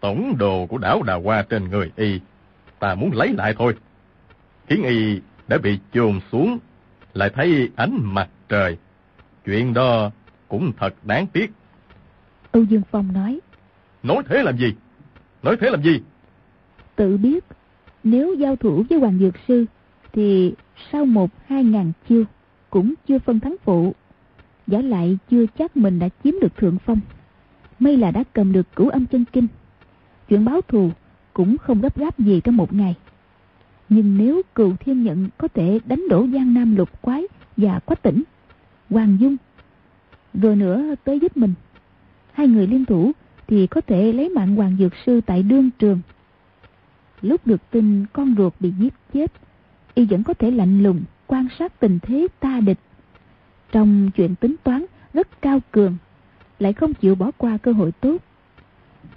[0.01, 2.19] Tổng đồ của đảo Đà Hoa trên người y,
[2.79, 3.75] ta muốn lấy lại thôi.
[4.67, 6.57] Khiến y đã bị chôn xuống,
[7.13, 8.77] lại thấy ánh mặt trời.
[9.45, 10.11] Chuyện đó
[10.47, 11.51] cũng thật đáng tiếc.
[12.51, 13.39] Âu Dương Phong nói.
[14.03, 14.75] Nói thế làm gì?
[15.43, 16.01] Nói thế làm gì?
[16.95, 17.45] Tự biết,
[18.11, 19.65] nếu giao thủ với Hoàng Dược Sư,
[20.13, 20.53] thì
[20.91, 22.23] sau một hai ngàn chiêu,
[22.69, 23.93] cũng chưa phân thắng phụ.
[24.67, 26.99] Giả lại chưa chắc mình đã chiếm được thượng phong.
[27.79, 29.47] May là đã cầm được cửu âm chân kinh.
[30.29, 30.89] Chuyện báo thù
[31.33, 32.95] cũng không gấp gáp gì trong một ngày.
[33.89, 37.23] Nhưng nếu cựu thiên nhận có thể đánh đổ Giang Nam lục quái
[37.57, 38.23] và quách tỉnh,
[38.89, 39.37] Hoàng Dung,
[40.33, 41.53] rồi nữa tới giúp mình,
[42.33, 43.11] hai người liên thủ
[43.47, 45.99] thì có thể lấy mạng Hoàng Dược Sư tại đương trường.
[47.21, 49.31] Lúc được tin con ruột bị giết chết,
[49.93, 52.79] y vẫn có thể lạnh lùng quan sát tình thế ta địch.
[53.71, 55.97] Trong chuyện tính toán rất cao cường,
[56.59, 58.17] lại không chịu bỏ qua cơ hội tốt.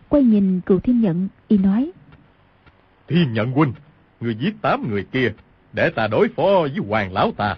[0.08, 1.90] Quay nhìn cựu thiên nhận, y nói.
[3.08, 3.72] Thiên nhận huynh,
[4.20, 5.32] người giết tám người kia,
[5.72, 7.56] để ta đối phó với hoàng lão ta.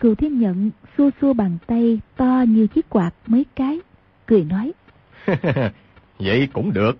[0.00, 3.80] Cựu thiên nhận xua xua bàn tay to như chiếc quạt mấy cái,
[4.26, 4.72] cười nói.
[6.18, 6.98] Vậy cũng được,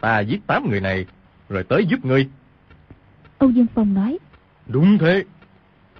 [0.00, 1.06] ta giết tám người này,
[1.48, 2.28] rồi tới giúp ngươi.
[3.38, 4.18] Âu Dương Phong nói.
[4.66, 5.24] Đúng thế.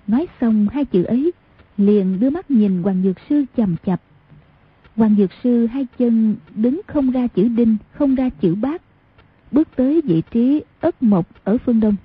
[0.06, 1.32] Nói xong hai chữ ấy,
[1.76, 4.00] liền đưa mắt nhìn Hoàng Dược Sư chầm chập.
[4.96, 8.82] Hoàng Dược Sư hai chân đứng không ra chữ đinh, không ra chữ bát.
[9.50, 11.96] Bước tới vị trí ất mộc ở phương đông.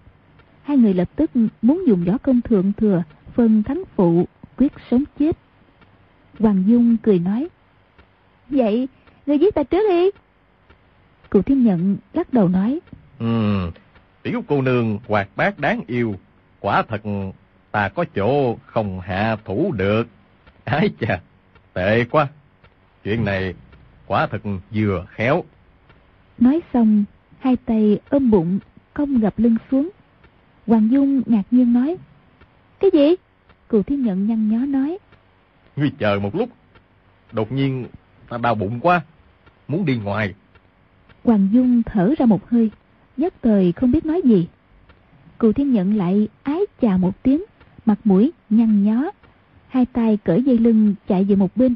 [0.64, 1.32] Hai người lập tức
[1.62, 4.28] muốn dùng võ công thượng thừa, phân thắng phụ,
[4.58, 5.38] quyết sống chết.
[6.39, 7.50] Hoàng Dung cười nói.
[8.50, 8.88] Vậy,
[9.26, 10.10] người giết ta trước đi.
[11.30, 12.80] Cụ thiên nhận lắc đầu nói.
[13.22, 13.72] Ừ,
[14.24, 16.15] tiểu cô nương hoạt bát đáng yêu.
[16.59, 17.01] Quả thật
[17.72, 20.07] ta có chỗ không hạ thủ được.
[20.63, 21.22] Ái chà,
[21.74, 22.28] tệ quá.
[23.03, 23.53] Chuyện này
[24.07, 24.41] quả thật
[24.72, 25.43] vừa khéo.
[26.38, 27.03] Nói xong,
[27.39, 28.59] hai tay ôm bụng,
[28.93, 29.89] cong gập lưng xuống.
[30.67, 31.95] Hoàng Dung ngạc nhiên nói.
[32.80, 33.15] Cái gì?
[33.67, 34.97] Cù Thiên Nhận nhăn nhó nói.
[35.76, 36.49] Ngươi chờ một lúc.
[37.32, 37.88] Đột nhiên
[38.30, 39.01] ta đau bụng quá.
[39.67, 40.34] Muốn đi ngoài.
[41.24, 42.72] Hoàng Dung thở ra một hơi.
[43.18, 44.47] Nhất thời không biết nói gì.
[45.38, 47.43] Cù Thiên Nhận lại ái chà một tiếng.
[47.86, 49.12] Mặt mũi nhăn nhó.
[49.68, 51.76] Hai tay cởi dây lưng chạy về một bên.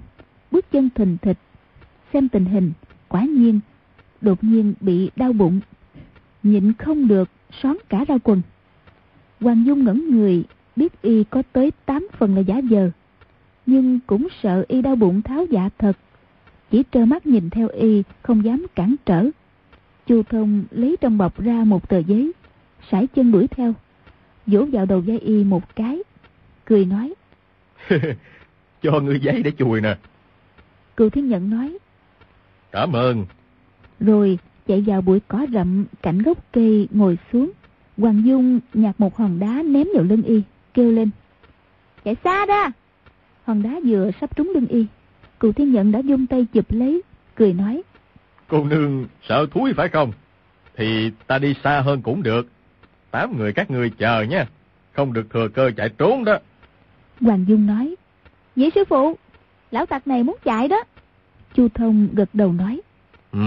[0.51, 1.38] Bước chân thình thịch.
[2.13, 2.71] Xem tình hình.
[3.07, 3.59] Quả nhiên.
[4.21, 5.59] Đột nhiên bị đau bụng.
[6.43, 7.29] Nhịn không được.
[7.61, 8.41] Xón cả ra quần.
[9.39, 10.43] Hoàng Dung ngẩn người
[10.75, 12.91] biết y có tới tám phần là giả vờ.
[13.65, 15.97] Nhưng cũng sợ y đau bụng tháo dạ thật.
[16.71, 19.29] Chỉ trơ mắt nhìn theo y, không dám cản trở.
[20.08, 22.32] Chu Thông lấy trong bọc ra một tờ giấy,
[22.91, 23.74] sải chân đuổi theo,
[24.47, 26.03] vỗ vào đầu dây y một cái,
[26.66, 27.14] cười nói.
[28.82, 29.97] Cho ngươi giấy để chùi nè.
[30.97, 31.78] Cựu Thiên Nhận nói.
[32.72, 33.26] Cảm ơn.
[33.99, 37.51] Rồi chạy vào bụi cỏ rậm cạnh gốc cây ngồi xuống.
[37.97, 40.41] Hoàng Dung nhặt một hòn đá ném vào lưng y
[40.74, 41.10] kêu lên.
[42.03, 42.72] Chạy xa ra!
[43.43, 44.86] Hòn đá vừa sắp trúng lưng y.
[45.39, 47.01] Cụ thiên nhận đã dung tay chụp lấy,
[47.36, 47.82] cười nói.
[48.47, 50.11] Cô nương sợ thúi phải không?
[50.75, 52.47] Thì ta đi xa hơn cũng được.
[53.11, 54.45] Tám người các ngươi chờ nha.
[54.93, 56.37] Không được thừa cơ chạy trốn đó.
[57.21, 57.95] Hoàng Dung nói.
[58.55, 59.17] Vậy sư phụ,
[59.71, 60.83] lão tặc này muốn chạy đó.
[61.53, 62.81] Chu Thông gật đầu nói.
[63.31, 63.39] Ừ,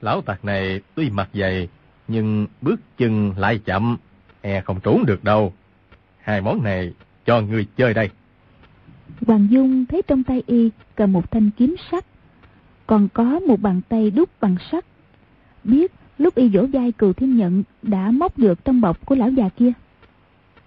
[0.00, 1.68] lão tặc này tuy mặt dày,
[2.08, 3.96] nhưng bước chân lại chậm,
[4.40, 5.52] e không trốn được đâu.
[6.20, 6.92] Hai món này
[7.26, 8.10] cho người chơi đây.
[9.26, 12.04] Hoàng Dung thấy trong tay y cầm một thanh kiếm sắt,
[12.88, 14.84] còn có một bàn tay đúc bằng sắt.
[15.64, 19.30] Biết lúc y vỗ vai cừu thiên nhận đã móc được trong bọc của lão
[19.30, 19.72] già kia.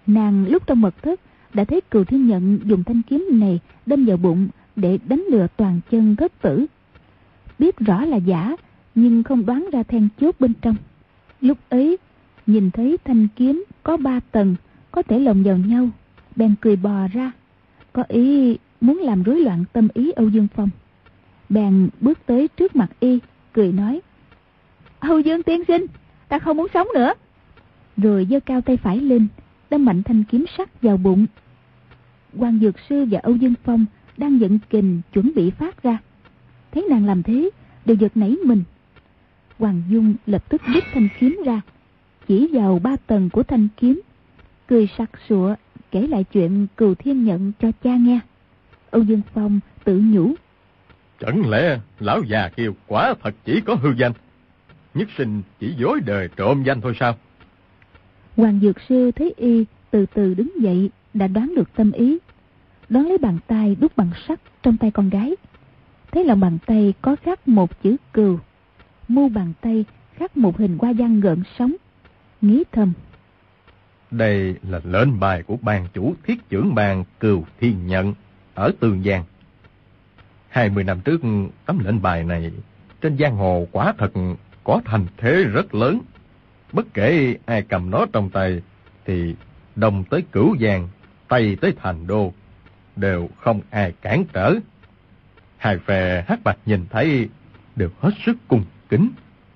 [0.07, 1.19] Nàng lúc trong mật thất
[1.53, 5.47] đã thấy cừu thiên nhận dùng thanh kiếm này đâm vào bụng để đánh lừa
[5.57, 6.65] toàn chân thất tử.
[7.59, 8.55] Biết rõ là giả,
[8.95, 10.75] nhưng không đoán ra then chốt bên trong.
[11.41, 11.97] Lúc ấy,
[12.47, 14.55] nhìn thấy thanh kiếm có ba tầng,
[14.91, 15.89] có thể lồng vào nhau,
[16.35, 17.31] bèn cười bò ra,
[17.93, 20.69] có ý muốn làm rối loạn tâm ý Âu Dương Phong.
[21.51, 23.19] Bèn bước tới trước mặt y,
[23.53, 24.01] cười nói.
[24.99, 25.85] Âu Dương tiên sinh,
[26.27, 27.13] ta không muốn sống nữa.
[27.97, 29.27] Rồi giơ cao tay phải lên,
[29.69, 31.25] đâm mạnh thanh kiếm sắt vào bụng.
[32.37, 33.85] quan Dược Sư và Âu Dương Phong
[34.17, 35.97] đang giận kình chuẩn bị phát ra.
[36.71, 37.49] Thấy nàng làm thế,
[37.85, 38.63] đều giật nảy mình.
[39.59, 41.61] Hoàng Dung lập tức rút thanh kiếm ra,
[42.27, 44.01] chỉ vào ba tầng của thanh kiếm,
[44.67, 45.55] cười sặc sụa
[45.91, 48.19] kể lại chuyện cừu thiên nhận cho cha nghe.
[48.91, 50.35] Âu Dương Phong tự nhủ.
[51.25, 54.11] Chẳng lẽ lão già kia quả thật chỉ có hư danh?
[54.93, 57.15] Nhất sinh chỉ dối đời trộm danh thôi sao?
[58.37, 62.17] Hoàng Dược Sư thấy y từ từ đứng dậy đã đoán được tâm ý.
[62.89, 65.35] Đón lấy bàn tay đút bằng sắt trong tay con gái.
[66.11, 68.39] Thấy lòng bàn tay có khắc một chữ cừu.
[69.07, 71.75] Mu bàn tay khắc một hình hoa văn gợn sóng.
[72.41, 72.93] Nghĩ thầm.
[74.11, 78.13] Đây là lệnh bài của ban chủ thiết trưởng ban Cừu Thiên Nhận
[78.53, 79.23] ở Tường Giang.
[80.51, 81.21] 20 năm trước,
[81.65, 82.51] tấm lệnh bài này
[83.01, 84.11] trên giang hồ quả thật
[84.63, 85.99] có thành thế rất lớn.
[86.73, 88.61] Bất kể ai cầm nó trong tay,
[89.05, 89.35] thì
[89.75, 90.87] đồng tới cửu giang,
[91.27, 92.33] tây tới thành đô,
[92.95, 94.55] đều không ai cản trở.
[95.57, 97.29] Hai phe hát bạch nhìn thấy
[97.75, 99.09] đều hết sức cung kính.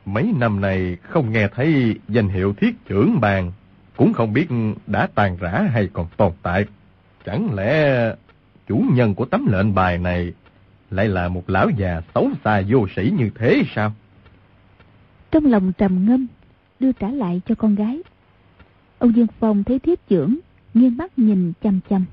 [0.06, 3.52] Mấy năm này không nghe thấy danh hiệu thiết trưởng bàn,
[3.98, 4.48] cũng không biết
[4.88, 6.66] đã tàn rã hay còn tồn tại.
[7.26, 8.10] Chẳng lẽ
[8.68, 10.34] chủ nhân của tấm lệnh bài này
[10.90, 13.94] lại là một lão già xấu xa vô sĩ như thế sao?
[15.32, 16.28] Trong lòng trầm ngâm,
[16.80, 18.02] đưa trả lại cho con gái.
[19.00, 20.40] Ông Dương Phong thấy thiết trưởng,
[20.74, 22.06] nghiêng mắt nhìn chăm chăm.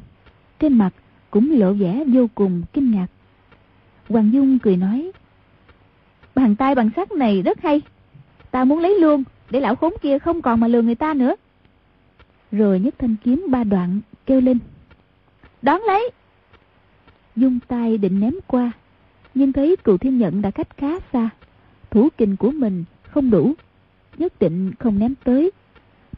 [0.58, 0.90] Trên mặt
[1.30, 3.06] cũng lộ vẻ vô cùng kinh ngạc.
[4.08, 5.12] Hoàng Dung cười nói,
[6.34, 7.80] Bàn tay bằng sắt này rất hay.
[8.50, 11.34] Ta muốn lấy luôn, để lão khốn kia không còn mà lừa người ta nữa.
[12.52, 14.58] Rồi nhấc thanh kiếm ba đoạn, kêu lên.
[15.62, 16.10] Đón lấy!
[17.36, 18.72] Dung tay định ném qua,
[19.34, 21.30] nhưng thấy cựu thiên nhận đã cách khá xa.
[21.90, 23.54] Thủ kình của mình không đủ,
[24.18, 25.50] nhất định không ném tới.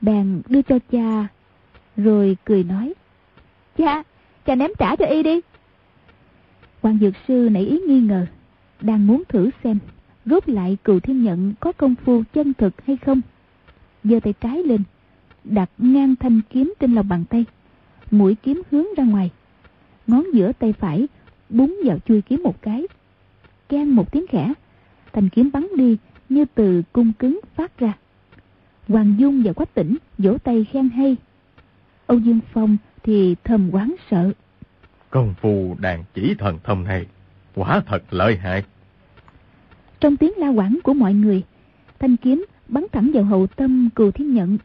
[0.01, 1.27] Bèn đưa cho cha,
[1.97, 2.95] rồi cười nói.
[3.79, 4.03] Cha,
[4.47, 5.41] cha ném trả cho y đi.
[6.83, 8.27] quan Dược Sư nảy ý nghi ngờ,
[8.81, 9.79] đang muốn thử xem
[10.25, 13.21] rốt lại cựu thiên nhận có công phu chân thực hay không.
[14.05, 14.83] giơ tay trái lên,
[15.45, 17.45] đặt ngang thanh kiếm trên lòng bàn tay,
[18.11, 19.31] mũi kiếm hướng ra ngoài.
[20.07, 21.09] Ngón giữa tay phải
[21.49, 22.87] búng vào chui kiếm một cái.
[23.69, 24.53] Can một tiếng khẽ,
[25.13, 25.97] thanh kiếm bắn đi
[26.29, 27.93] như từ cung cứng phát ra.
[28.89, 31.17] Hoàng Dung và Quách Tỉnh vỗ tay khen hay.
[32.07, 34.33] Âu Dương Phong thì thầm quán sợ.
[35.11, 37.07] Công phu đàn chỉ thần thông này
[37.55, 38.65] quả thật lợi hại.
[40.01, 41.43] Trong tiếng la quảng của mọi người,
[41.99, 44.59] thanh kiếm bắn thẳng vào hậu tâm cừu thiên nhận.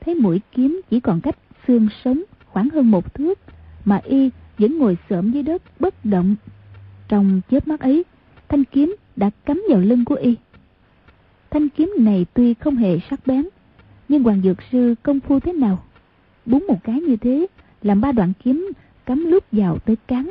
[0.00, 1.36] Thấy mũi kiếm chỉ còn cách
[1.66, 3.38] xương sống khoảng hơn một thước,
[3.84, 4.30] mà y
[4.60, 6.36] vẫn ngồi xổm dưới đất bất động.
[7.08, 8.04] Trong chớp mắt ấy,
[8.48, 10.36] thanh kiếm đã cắm vào lưng của y.
[11.50, 13.48] Thanh kiếm này tuy không hề sắc bén,
[14.08, 15.82] nhưng Hoàng Dược Sư công phu thế nào?
[16.46, 17.46] Búng một cái như thế,
[17.82, 18.72] làm ba đoạn kiếm
[19.06, 20.30] cắm lút vào tới cán.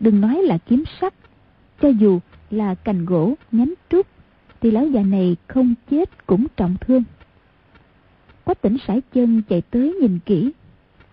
[0.00, 1.14] Đừng nói là kiếm sắt,
[1.80, 2.20] cho dù
[2.50, 4.06] là cành gỗ nhánh trúc,
[4.60, 7.02] thì lão già này không chết cũng trọng thương.
[8.44, 10.52] Quách tỉnh sải chân chạy tới nhìn kỹ,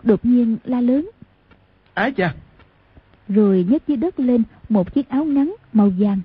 [0.02, 1.10] đột nhiên la lớn.
[1.96, 2.34] Ái cha!
[3.28, 6.20] Rồi nhấc dưới đất lên một chiếc áo ngắn màu vàng,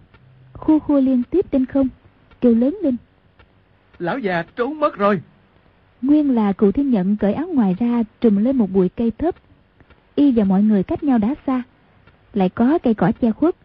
[0.54, 1.88] khua khua liên tiếp trên không
[2.42, 2.98] kêu lớn lên.
[4.00, 5.22] Lão già trốn mất rồi.
[6.02, 9.36] Nguyên là cụ thiên nhận cởi áo ngoài ra trùm lên một bụi cây thấp.
[10.16, 11.64] Y và mọi người cách nhau đã xa.
[12.34, 13.56] Lại có cây cỏ che khuất.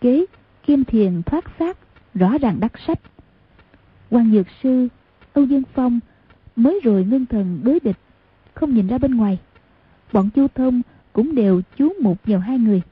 [0.00, 0.24] Kế,
[0.66, 1.78] kim thiền thoát xác,
[2.14, 3.00] rõ ràng đắc sách.
[4.10, 4.88] quan Dược Sư,
[5.32, 6.00] Âu Dương Phong
[6.56, 7.98] mới rồi ngưng thần đối địch,
[8.54, 9.38] không nhìn ra bên ngoài.
[10.12, 10.82] Bọn Chu Thông
[11.16, 12.82] cũng đều chú mục vào hai người.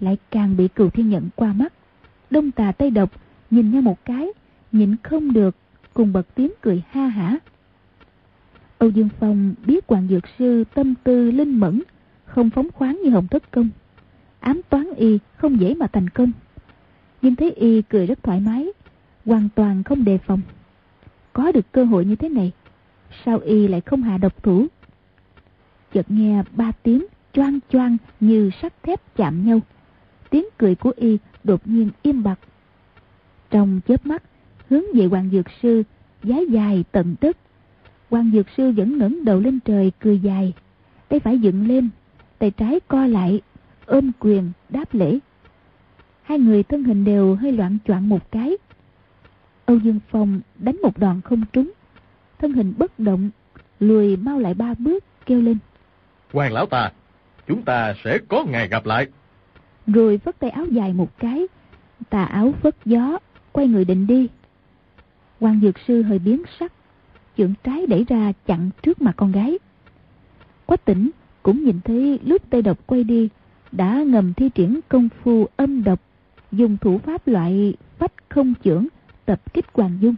[0.00, 1.72] Lại càng bị cừu thiên nhận qua mắt.
[2.30, 3.10] Đông tà Tây Độc
[3.50, 4.28] nhìn nhau một cái,
[4.72, 5.56] nhịn không được,
[5.94, 7.38] cùng bật tiếng cười ha hả.
[8.78, 11.82] Âu Dương Phong biết Hoàng Dược Sư tâm tư linh mẫn,
[12.24, 13.68] không phóng khoáng như Hồng Thất Công.
[14.40, 16.32] Ám toán y không dễ mà thành công.
[17.22, 18.68] Nhưng thấy y cười rất thoải mái,
[19.26, 20.40] hoàn toàn không đề phòng.
[21.32, 22.52] Có được cơ hội như thế này,
[23.24, 24.66] sao y lại không hạ độc thủ?
[25.92, 29.60] Chợt nghe ba tiếng choang choang như sắt thép chạm nhau.
[30.30, 32.38] Tiếng cười của y đột nhiên im bặt
[33.50, 34.22] trong chớp mắt,
[34.68, 35.82] hướng về Hoàng Dược Sư,
[36.22, 37.36] giá dài tận tức.
[38.10, 40.52] Hoàng Dược Sư vẫn ngẩng đầu lên trời cười dài,
[41.08, 41.88] tay phải dựng lên,
[42.38, 43.40] tay trái co lại,
[43.86, 45.18] ôm quyền, đáp lễ.
[46.22, 48.56] Hai người thân hình đều hơi loạn choạng một cái.
[49.66, 51.72] Âu Dương Phong đánh một đòn không trúng,
[52.38, 53.30] thân hình bất động,
[53.80, 55.58] lùi mau lại ba bước, kêu lên.
[56.32, 56.90] Hoàng lão ta,
[57.48, 59.06] chúng ta sẽ có ngày gặp lại.
[59.86, 61.46] Rồi vất tay áo dài một cái,
[62.10, 63.18] tà áo phất gió,
[63.52, 64.28] quay người định đi.
[65.40, 66.72] quan Dược Sư hơi biến sắc,
[67.38, 69.58] chưởng trái đẩy ra chặn trước mặt con gái.
[70.66, 71.10] Quách tỉnh
[71.42, 73.28] cũng nhìn thấy lúc Tây Độc quay đi,
[73.72, 76.00] đã ngầm thi triển công phu âm độc,
[76.52, 78.86] dùng thủ pháp loại phách không chưởng
[79.24, 80.14] tập kích Hoàng Dung.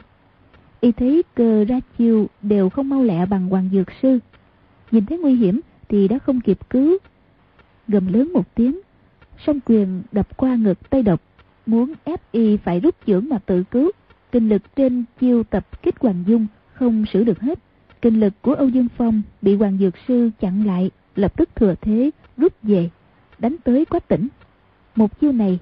[0.81, 4.19] Y thấy cơ ra chiêu đều không mau lẹ bằng Hoàng Dược Sư.
[4.91, 6.99] Nhìn thấy nguy hiểm thì đã không kịp cứu.
[7.91, 8.81] Gầm lớn một tiếng,
[9.47, 11.21] song quyền đập qua ngực Tây Độc,
[11.67, 13.91] muốn ép y phải rút dưỡng mà tự cứu.
[14.33, 17.59] Kinh lực trên chiêu tập kích Hoàng Dung không xử được hết.
[18.03, 21.75] Kinh lực của Âu Dương Phong bị Hoàng Dược Sư chặn lại, lập tức thừa
[21.81, 22.91] thế rút về,
[23.39, 24.29] đánh tới quách tỉnh.
[24.97, 25.59] Một chiêu này,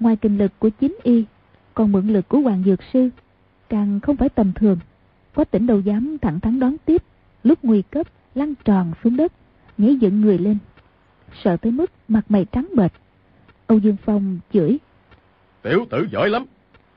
[0.00, 1.24] ngoài kinh lực của chính y,
[1.74, 3.08] còn mượn lực của Hoàng Dược Sư,
[3.68, 4.78] càng không phải tầm thường.
[5.34, 7.02] Quách tỉnh đâu dám thẳng thắn đón tiếp,
[7.44, 9.32] lúc nguy cấp lăn tròn xuống đất,
[9.78, 10.58] nhảy dựng người lên.
[11.44, 12.92] Sợ tới mức mặt mày trắng bệch.
[13.66, 14.78] Âu Dương Phong chửi.
[15.62, 16.44] Tiểu tử giỏi lắm,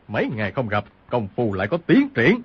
[0.07, 2.41] mấy ngày không gặp, công phu lại có tiến triển.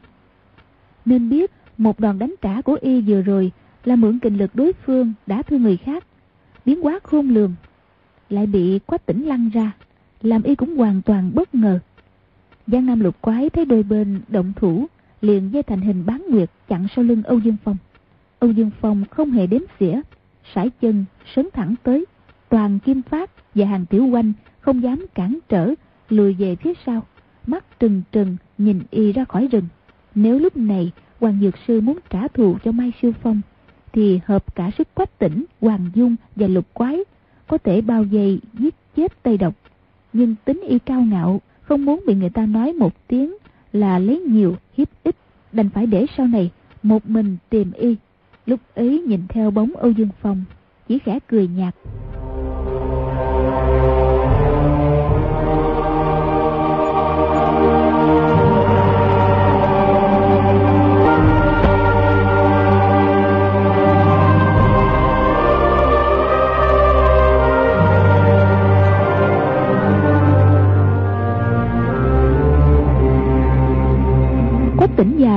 [1.05, 3.53] Nên biết một đòn đánh trả của y vừa rồi
[3.85, 6.05] là mượn kinh lực đối phương đã thương người khác.
[6.65, 7.55] Biến quá khôn lường.
[8.31, 9.73] Lại bị quách tỉnh lăn ra.
[10.23, 11.79] Làm y cũng hoàn toàn bất ngờ.
[12.67, 14.87] Giang Nam lục quái thấy đôi bên động thủ.
[15.21, 17.77] Liền dây thành hình bán nguyệt chặn sau lưng Âu Dương Phong.
[18.39, 20.01] Âu Dương Phong không hề đếm xỉa
[20.55, 22.05] sải chân sấn thẳng tới.
[22.49, 25.75] Toàn kim phát và hàng tiểu quanh không dám cản trở.
[26.09, 27.03] Lùi về phía sau.
[27.47, 29.67] Mắt trừng trừng nhìn y ra khỏi rừng.
[30.15, 33.41] Nếu lúc này Hoàng Dược Sư muốn trả thù cho Mai Siêu Phong
[33.93, 37.01] thì hợp cả sức quách tỉnh, Hoàng Dung và Lục Quái
[37.47, 39.55] có thể bao vây giết chết Tây Độc.
[40.13, 43.35] Nhưng tính y cao ngạo, không muốn bị người ta nói một tiếng
[43.73, 45.17] là lấy nhiều hiếp ít,
[45.53, 46.51] đành phải để sau này
[46.83, 47.97] một mình tìm y.
[48.47, 50.45] Lúc ấy nhìn theo bóng Âu Dương Phong,
[50.89, 51.75] chỉ khẽ cười nhạt.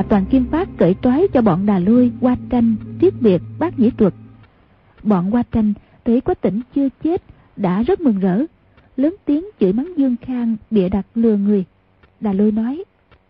[0.10, 3.90] Toàn kim phát cởi trói cho bọn đà lui qua tranh tiết biệt bác nhĩ
[3.90, 4.14] thuật.
[5.04, 5.74] Bọn qua tranh
[6.06, 7.24] thấy quách tỉnh chưa chết
[7.56, 8.46] đã rất mừng rỡ.
[8.98, 11.66] Lớn tiếng chửi mắng dương khang bịa đặt lừa người.
[12.20, 12.84] Đà lui nói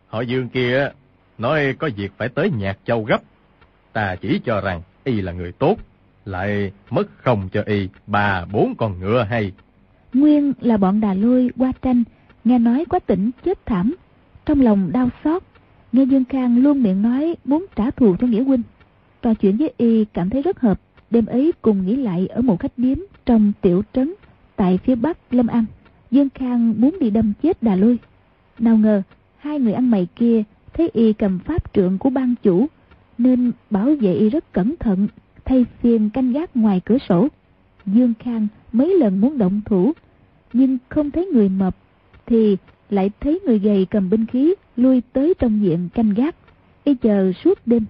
[0.07, 0.89] họ dương kia
[1.37, 3.21] nói có việc phải tới nhạc châu gấp.
[3.93, 5.75] Ta chỉ cho rằng y là người tốt
[6.25, 9.51] lại mất không cho y ba bốn con ngựa hay.
[10.13, 12.03] Nguyên là bọn đà lôi qua tranh
[12.43, 13.95] nghe nói quách tỉnh chết thảm
[14.45, 15.43] trong lòng đau xót
[15.91, 18.61] Nghe Dương Khang luôn miệng nói muốn trả thù cho Nghĩa Huynh.
[19.21, 20.81] Trò chuyện với y cảm thấy rất hợp.
[21.09, 24.13] Đêm ấy cùng nghỉ lại ở một khách điếm trong tiểu trấn
[24.55, 25.65] tại phía bắc Lâm An.
[26.11, 27.99] Dương Khang muốn đi đâm chết đà lôi.
[28.59, 29.01] Nào ngờ,
[29.37, 32.67] hai người ăn mày kia thấy y cầm pháp trượng của ban chủ
[33.17, 35.07] nên bảo vệ y rất cẩn thận
[35.45, 37.27] thay phiên canh gác ngoài cửa sổ.
[37.85, 39.91] Dương Khang mấy lần muốn động thủ
[40.53, 41.75] nhưng không thấy người mập
[42.25, 42.57] thì
[42.89, 46.35] lại thấy người gầy cầm binh khí, lui tới trong diện canh gác,
[46.83, 47.85] y chờ suốt đêm.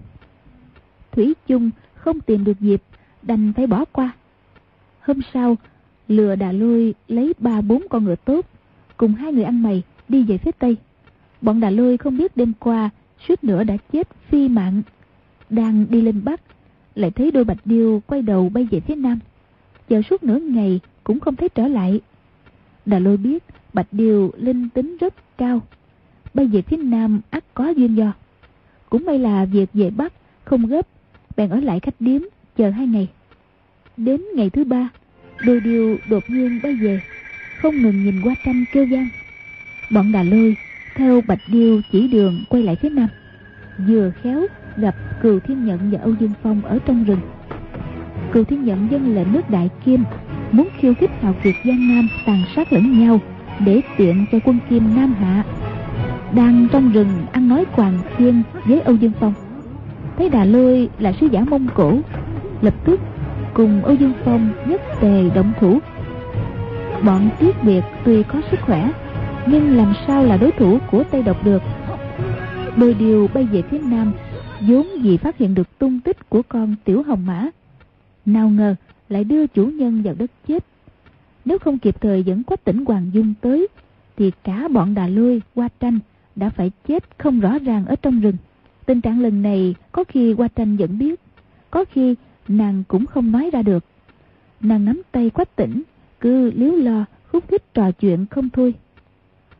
[1.12, 2.82] Thủy chung không tìm được dịp,
[3.22, 4.12] đành phải bỏ qua.
[5.00, 5.56] Hôm sau,
[6.08, 8.46] lừa đà lôi lấy ba bốn con ngựa tốt,
[8.96, 10.76] cùng hai người ăn mày đi về phía tây.
[11.40, 12.90] Bọn đà lôi không biết đêm qua
[13.28, 14.82] suýt nữa đã chết phi mạng.
[15.50, 16.40] Đang đi lên bắc,
[16.94, 19.18] lại thấy đôi bạch điêu quay đầu bay về phía nam.
[19.88, 22.00] Chờ suốt nửa ngày cũng không thấy trở lại.
[22.86, 25.60] Đà lôi biết bạch Điều linh tính rất cao.
[26.34, 28.12] Bay về phía nam ắt có duyên do.
[28.90, 30.12] Cũng may là việc về bắc
[30.44, 30.86] không gấp,
[31.36, 32.22] bèn ở lại khách điếm
[32.56, 33.08] chờ hai ngày.
[33.96, 34.88] Đến ngày thứ ba,
[35.46, 37.00] đôi điều đột nhiên bay về,
[37.56, 39.08] không ngừng nhìn qua tranh kêu gian.
[39.90, 40.56] Bọn đà lôi
[40.96, 43.08] theo bạch điêu chỉ đường quay lại phía nam,
[43.78, 44.46] vừa khéo
[44.76, 47.20] gặp cừu thiên nhận và âu dương phong ở trong rừng.
[48.32, 50.04] Cừu thiên nhận dân lệnh nước đại kim,
[50.50, 53.20] muốn khiêu khích hào kiệt giang nam tàn sát lẫn nhau
[53.64, 55.44] để tiện cho quân kim nam hạ,
[56.34, 59.34] đang trong rừng ăn nói quàng thiên với âu dương phong.
[60.16, 61.98] Thấy đà lôi là sứ giả mông cổ,
[62.62, 63.00] lập tức
[63.54, 65.78] cùng âu dương phong nhất tề động thủ.
[67.04, 68.90] Bọn tiết biệt tuy có sức khỏe,
[69.46, 71.62] nhưng làm sao là đối thủ của tây độc được?
[72.76, 74.12] Đôi điều bay về phía nam,
[74.60, 77.46] vốn vì phát hiện được tung tích của con tiểu hồng mã,
[78.26, 78.74] nào ngờ
[79.08, 80.64] lại đưa chủ nhân vào đất chết
[81.44, 83.68] nếu không kịp thời dẫn quách tỉnh hoàng dung tới
[84.16, 85.98] thì cả bọn đà lôi qua tranh
[86.36, 88.36] đã phải chết không rõ ràng ở trong rừng.
[88.86, 91.20] Tình trạng lần này có khi qua tranh vẫn biết
[91.70, 92.14] có khi
[92.48, 93.84] nàng cũng không nói ra được.
[94.60, 95.82] Nàng nắm tay quách tỉnh
[96.20, 98.74] cứ liếu lo khúc khích trò chuyện không thôi.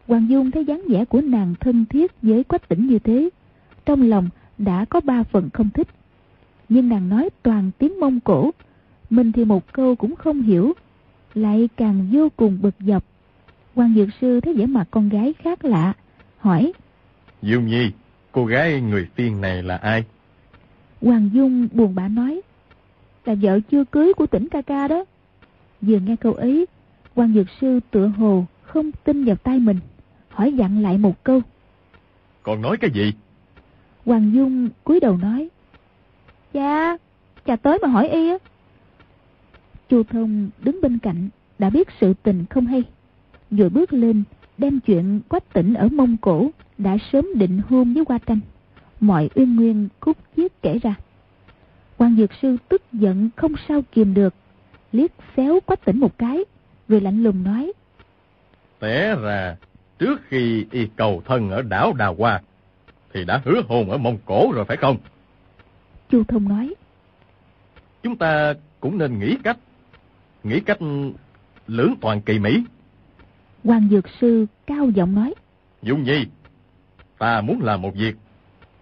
[0.07, 3.31] Hoàng dung thấy dáng vẻ của nàng thân thiết với quách tỉnh như thế
[3.85, 4.29] trong lòng
[4.59, 5.89] đã có ba phần không thích.
[6.69, 8.51] Nhưng nàng nói toàn tiếng Mông Cổ,
[9.11, 10.73] mình thì một câu cũng không hiểu,
[11.35, 13.05] lại càng vô cùng bực dọc.
[13.75, 15.93] quan Dược Sư thấy vẻ mặt con gái khác lạ,
[16.39, 16.73] hỏi.
[17.43, 17.91] Dung Nhi,
[18.33, 20.05] cô gái người phiên này là ai?
[21.03, 22.41] Hoàng Dung buồn bã nói,
[23.25, 25.05] là vợ chưa cưới của tỉnh ca ca đó.
[25.81, 26.67] Vừa nghe câu ấy,
[27.15, 29.79] quan Dược Sư tựa hồ không tin vào tay mình,
[30.29, 31.41] hỏi dặn lại một câu.
[32.43, 33.13] Còn nói cái gì?
[34.07, 35.49] Hoàng Dung cúi đầu nói.
[36.53, 36.97] Cha,
[37.45, 38.37] cha tới mà hỏi y á.
[39.91, 41.29] Chu Thông đứng bên cạnh,
[41.59, 42.83] đã biết sự tình không hay.
[43.51, 44.23] Rồi bước lên,
[44.59, 48.41] đem chuyện quách tỉnh ở Mông Cổ đã sớm định hôn với Hoa Tranh.
[49.01, 50.95] Mọi uyên nguyên cút chiết kể ra.
[51.97, 54.35] quan Dược Sư tức giận không sao kìm được,
[54.93, 56.45] liếc xéo quách tỉnh một cái,
[56.89, 57.73] rồi lạnh lùng nói.
[58.79, 59.57] Té ra,
[59.99, 62.41] trước khi y cầu thân ở đảo Đà Hoa,
[63.13, 64.97] thì đã hứa hôn ở Mông Cổ rồi phải không?
[66.11, 66.75] Chu Thông nói.
[68.03, 69.57] Chúng ta cũng nên nghĩ cách,
[70.45, 70.79] nghĩ cách
[71.67, 72.65] lưỡng toàn kỳ Mỹ.
[73.65, 75.35] Hoàng Dược Sư cao giọng nói.
[75.83, 76.27] Dung Nhi,
[77.19, 78.17] ta muốn làm một việc,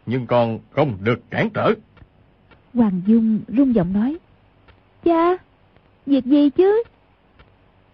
[0.06, 1.74] nhưng con không được cản trở.
[2.74, 4.16] Hoàng Dung rung giọng nói.
[5.04, 5.36] Cha,
[6.06, 6.82] việc gì chứ?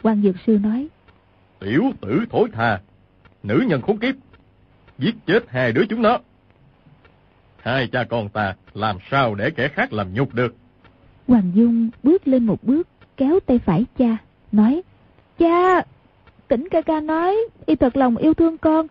[0.03, 0.89] Hoàng Dược Sư nói.
[1.61, 2.81] Tiểu tử thối tha,
[3.43, 4.15] nữ nhân khốn kiếp,
[4.99, 6.19] giết chết hai đứa chúng nó.
[7.63, 10.55] Hai cha con ta làm sao để kẻ khác làm nhục được.
[11.29, 14.17] Hoàng Dung bước lên một bước, kéo tay phải cha,
[14.53, 14.83] nói,
[15.39, 15.83] Cha,
[16.49, 17.37] tỉnh ca ca nói,
[17.67, 18.87] y thật lòng yêu thương con,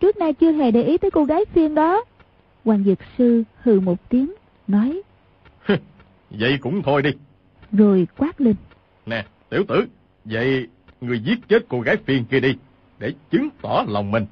[0.00, 2.04] trước nay chưa hề để ý tới cô gái phiên đó.
[2.64, 4.32] Hoàng Dược Sư hừ một tiếng,
[4.68, 5.02] nói,
[6.38, 7.10] Vậy cũng thôi đi.
[7.72, 8.54] Rồi quát lên.
[9.06, 9.86] Nè, tiểu tử,
[10.24, 10.68] vậy
[11.00, 12.56] người giết chết cô gái phiên kia đi,
[12.98, 14.26] để chứng tỏ lòng mình.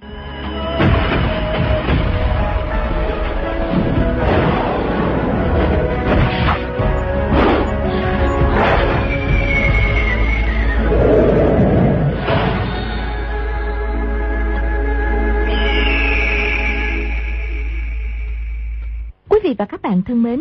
[19.53, 20.41] Vị và các bạn thân mến,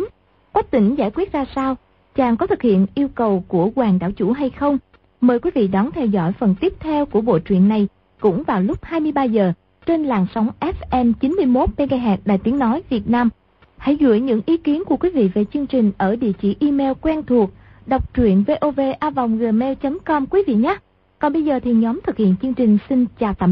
[0.52, 1.76] Quách tỉnh giải quyết ra sao?
[2.14, 4.78] Chàng có thực hiện yêu cầu của hoàng đảo chủ hay không?
[5.20, 7.88] Mời quý vị đón theo dõi phần tiếp theo của bộ truyện này
[8.20, 9.52] cũng vào lúc 23 giờ
[9.86, 13.28] trên làn sóng FM 91 MHz Đài Tiếng Nói Việt Nam.
[13.76, 16.92] Hãy gửi những ý kiến của quý vị về chương trình ở địa chỉ email
[17.00, 17.50] quen thuộc
[17.86, 20.76] đọc truyện vovavonggmail.com quý vị nhé.
[21.18, 23.50] Còn bây giờ thì nhóm thực hiện chương trình xin chào tạm biệt.